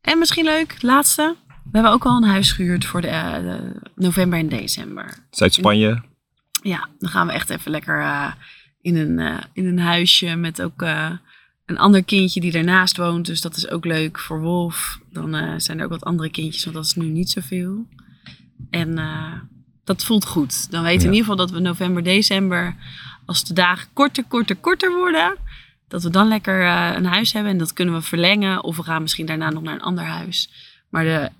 [0.00, 1.34] En misschien leuk, laatste.
[1.46, 5.26] We hebben ook al een huis gehuurd voor de, eh, de november en december.
[5.30, 6.02] Zuid-Spanje.
[6.62, 8.32] Ja, dan gaan we echt even lekker eh,
[8.80, 10.84] in, een, eh, in een huisje met ook
[11.66, 13.26] een ander kindje die ernaast woont.
[13.26, 15.00] Dus dat is ook leuk voor Wolf.
[15.12, 17.86] Dan eh, zijn er ook wat andere kindjes, want dat is nu niet zoveel.
[18.70, 19.32] En eh,
[19.84, 20.70] dat voelt goed.
[20.70, 22.76] Dan weten we in ieder geval dat we november, december,
[23.26, 25.36] als de dagen korter, korter, korter worden,
[25.88, 27.52] dat we dan lekker eh, een huis hebben.
[27.52, 28.64] En dat kunnen we verlengen.
[28.64, 30.50] Of we gaan misschien daarna nog naar een ander huis.
[30.88, 31.30] Maar de,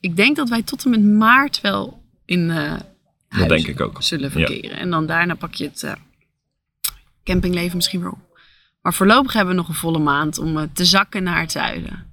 [0.00, 2.86] ik denk dat wij tot en met maart wel in huizen
[3.48, 4.02] denk ik ook.
[4.02, 4.46] zullen Ja.
[4.46, 4.78] verkeren.
[4.78, 5.94] En dan daarna pak je het
[7.24, 8.27] campingleven misschien weer op.
[8.88, 12.04] Maar voorlopig hebben we nog een volle maand om eh, te zakken naar het zuiden.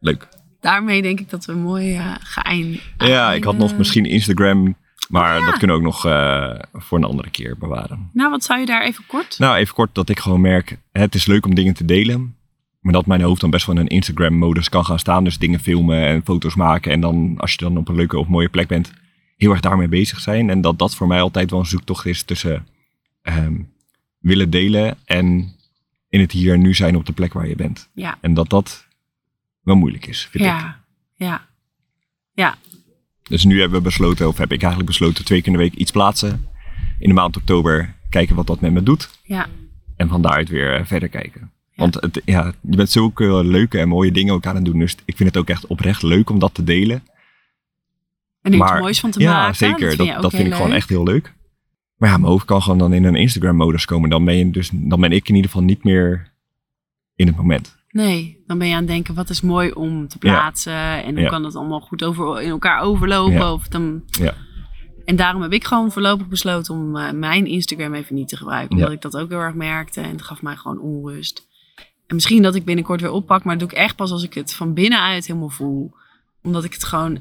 [0.00, 0.28] Leuk.
[0.60, 2.80] Daarmee denk ik dat we mooi geëind.
[2.98, 4.76] Ja, ik had nog misschien Instagram.
[5.08, 5.44] Maar Ja.
[5.46, 8.10] dat kunnen we ook nog eh, voor een andere keer bewaren.
[8.12, 9.38] Nou, wat zou je daar even kort?
[9.38, 12.36] Nou, even kort dat ik gewoon merk, het is leuk om dingen te delen.
[12.80, 15.24] Maar dat mijn hoofd dan best wel in een Instagram-modus kan gaan staan.
[15.24, 16.92] Dus dingen filmen en foto's maken.
[16.92, 18.92] En dan, als je dan op een leuke of mooie plek bent,
[19.36, 20.50] heel erg daarmee bezig zijn.
[20.50, 22.66] En dat dat voor mij altijd wel een zoektocht is tussen
[23.22, 23.54] ehm,
[24.18, 25.52] willen delen en
[26.14, 27.88] in het hier en nu zijn op de plek waar je bent.
[27.94, 28.86] Ja, En dat dat
[29.62, 30.50] wel moeilijk is, vind ik.
[30.50, 30.80] ja,
[31.14, 31.46] ja.
[32.32, 32.56] Ja,
[33.22, 35.74] Dus nu hebben we besloten, of heb ik eigenlijk besloten, twee keer in de week
[35.74, 36.48] iets plaatsen.
[36.98, 39.10] In de maand oktober kijken wat dat met me doet.
[39.22, 39.46] ja,
[39.96, 41.52] En van daaruit weer eh, verder kijken.
[41.74, 44.78] Want het, ja, je bent zulke leuke en mooie dingen ook aan het doen.
[44.78, 47.02] Dus ik vind het ook echt oprecht leuk om dat te delen.
[48.42, 49.56] en er iets moois van te ja, maken.
[49.56, 49.96] zeker.
[50.20, 51.33] Dat, vind ik gewoon echt heel leuk.
[52.04, 54.10] Maar ja, mijn hoofd kan gewoon dan in een Instagram-modus komen.
[54.10, 56.32] Dan ben, je dus, dan ben ik in ieder geval niet meer
[57.14, 57.76] in het moment.
[57.88, 61.04] Nee, dan ben je aan het denken, wat is mooi om te plaatsen?
[61.04, 61.28] En hoe Ja.
[61.28, 63.32] kan dat allemaal goed over, in elkaar overlopen?
[63.32, 63.52] Ja.
[63.52, 64.02] Of dan...
[64.06, 64.34] Ja.
[65.04, 68.76] En daarom heb ik gewoon voorlopig besloten om eh, mijn Instagram even niet te gebruiken.
[68.76, 71.46] Omdat ik dat ook heel erg merkte en het gaf mij gewoon onrust.
[72.06, 74.34] En misschien dat ik binnenkort weer oppak, maar dat doe ik echt pas als ik
[74.34, 75.94] het van binnenuit helemaal voel.
[76.42, 77.18] Omdat ik het gewoon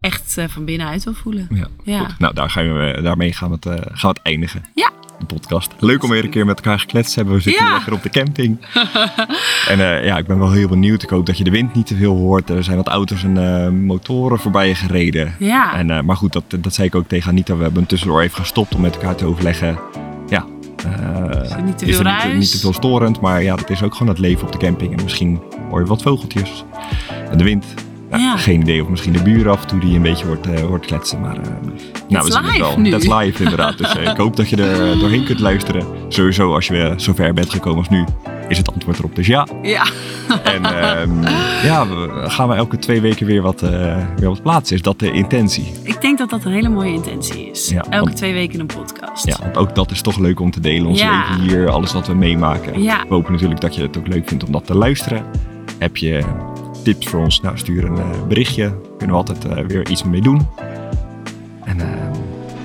[0.00, 1.48] echt eh, van binnenuit wil voelen.
[1.84, 2.06] Ja.
[2.18, 4.64] Nou, daar gaan we, daarmee gaan we, het, eh, gaan we het eindigen.
[4.74, 4.90] Ja.
[5.18, 5.72] De podcast.
[5.78, 7.36] Leuk om weer een keer met elkaar gekletst te hebben.
[7.36, 7.72] We zitten Ja.
[7.72, 8.58] lekker op de camping.
[9.72, 11.02] en eh, ja, ik ben wel heel benieuwd.
[11.02, 12.50] Ik hoop dat je de wind niet te veel hoort.
[12.50, 15.34] Er zijn wat auto's en eh, motoren voorbij je gereden.
[15.38, 17.56] Ja, En, eh, maar goed, dat, dat zei ik ook tegen Anita.
[17.56, 19.78] We hebben een tussendoor even gestopt om met elkaar te overleggen.
[20.28, 20.46] Ja,
[20.84, 23.20] eh, Is niet te is veel niet, niet te veel storend.
[23.20, 24.96] Maar ja, dat is ook gewoon het leven op de camping.
[24.96, 25.40] En misschien
[25.70, 26.64] hoor je wat vogeltjes.
[27.30, 27.64] En de wind.
[28.10, 28.36] Ja.
[28.36, 30.86] Geen idee of misschien de buren af en toe die een beetje hoort, eh, hoort
[30.86, 31.20] kletsen.
[31.20, 31.42] Maar eh,
[32.08, 32.90] nou, we zien het live wel.
[32.90, 33.78] Dat is live inderdaad.
[33.78, 35.86] Dus eh, ik hoop dat je er eh, doorheen kunt luisteren.
[36.08, 38.04] Sowieso als je weer zover bent gekomen als nu,
[38.48, 39.46] is het antwoord erop dus ja.
[39.62, 39.86] ja.
[40.42, 41.22] En ehm,
[41.64, 44.76] ja, we, gaan we elke twee weken weer wat, eh, weer wat plaatsen.
[44.76, 45.72] Is dat de intentie?
[45.82, 47.68] ik denk dat dat een hele mooie intentie is.
[47.68, 49.26] Ja, Elke want- twee weken een podcast.
[49.26, 50.86] Ja, want ook dat is toch leuk om te delen.
[50.86, 51.24] Ons Ja.
[51.30, 52.82] leven hier, alles wat we meemaken.
[52.82, 53.00] Ja.
[53.08, 55.24] We hopen natuurlijk dat je het ook leuk vindt om dat te luisteren.
[55.78, 56.22] Heb je
[56.92, 57.40] tips voor ons?
[57.40, 58.72] Nou, stuur een eh, berichtje.
[58.98, 60.48] Kunnen we altijd eh, weer iets mee doen.
[61.64, 61.86] En eh,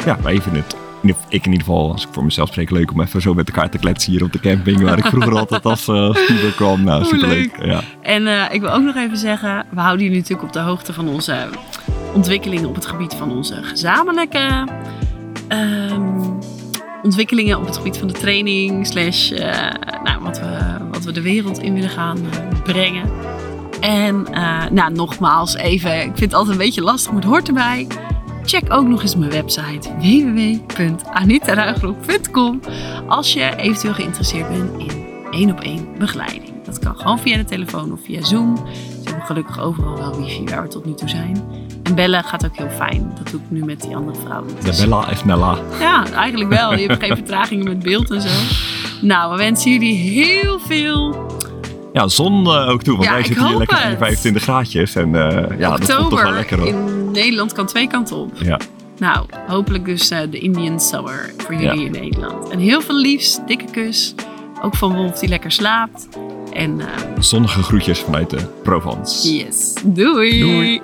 [0.05, 2.69] ja, wij vinden het, in ieder- ik in ieder geval, als ik voor mezelf spreek,
[2.69, 4.81] leuk om even zo met elkaar te kletsen hier op de camping.
[4.81, 6.83] Waar ik vroeger altijd als uh, puber kwam.
[6.83, 7.51] Nou, superleuk.
[7.63, 7.81] Ja.
[8.01, 10.93] En eh, ik wil ook nog even zeggen, we houden jullie natuurlijk op de hoogte
[10.93, 11.47] van onze
[12.13, 14.67] ontwikkelingen op het gebied van onze gezamenlijke
[15.47, 16.01] ehm,
[17.03, 19.69] ontwikkelingen op het gebied van de training, slash eh,
[20.03, 20.57] nou, wat, we,
[20.91, 23.09] wat we de wereld in willen gaan eh, brengen.
[23.81, 27.47] En eh, nou, nogmaals even, ik vind het altijd een beetje lastig, maar het hoort
[27.47, 27.87] erbij.
[28.45, 32.59] Check ook nog eens mijn website www.anitaruigrok.com
[33.07, 36.49] als je eventueel geïnteresseerd bent in één op één begeleiding.
[36.65, 38.57] Dat kan gewoon via de telefoon of via Zoom.
[38.57, 38.63] Ze
[39.03, 41.43] hebben gelukkig overal wel wifi waar we tot nu toe zijn.
[41.83, 43.11] En bellen gaat ook heel fijn.
[43.17, 44.45] Dat doe ik nu met die andere vrouw.
[44.45, 45.57] Dat De is- Bella is Nella.
[45.79, 46.75] Ja, eigenlijk wel.
[46.75, 48.29] Je hebt geen vertragingen met beeld en zo.
[49.01, 51.25] Nou, we wensen jullie heel veel
[51.93, 52.93] Ja, zon eh, ook toe.
[52.97, 53.97] Want Ja, wij zitten hier lekker in de het.
[53.97, 54.95] 25 graadjes.
[54.95, 56.67] En eh, ja, dat voelt toch wel lekker hoor.
[56.67, 58.31] in Nederland kan twee kanten op.
[58.35, 58.59] Ja.
[58.97, 62.49] Nou, hopelijk dus eh, de Indian Summer voor jullie in Nederland.
[62.49, 64.15] En heel veel liefs, dikke kus.
[64.61, 66.07] Ook van Wolf die lekker slaapt.
[66.53, 66.81] En
[67.19, 69.33] Zonnige groetjes vanuit de Provence.
[69.37, 70.39] yes, doei.
[70.39, 70.79] Doei.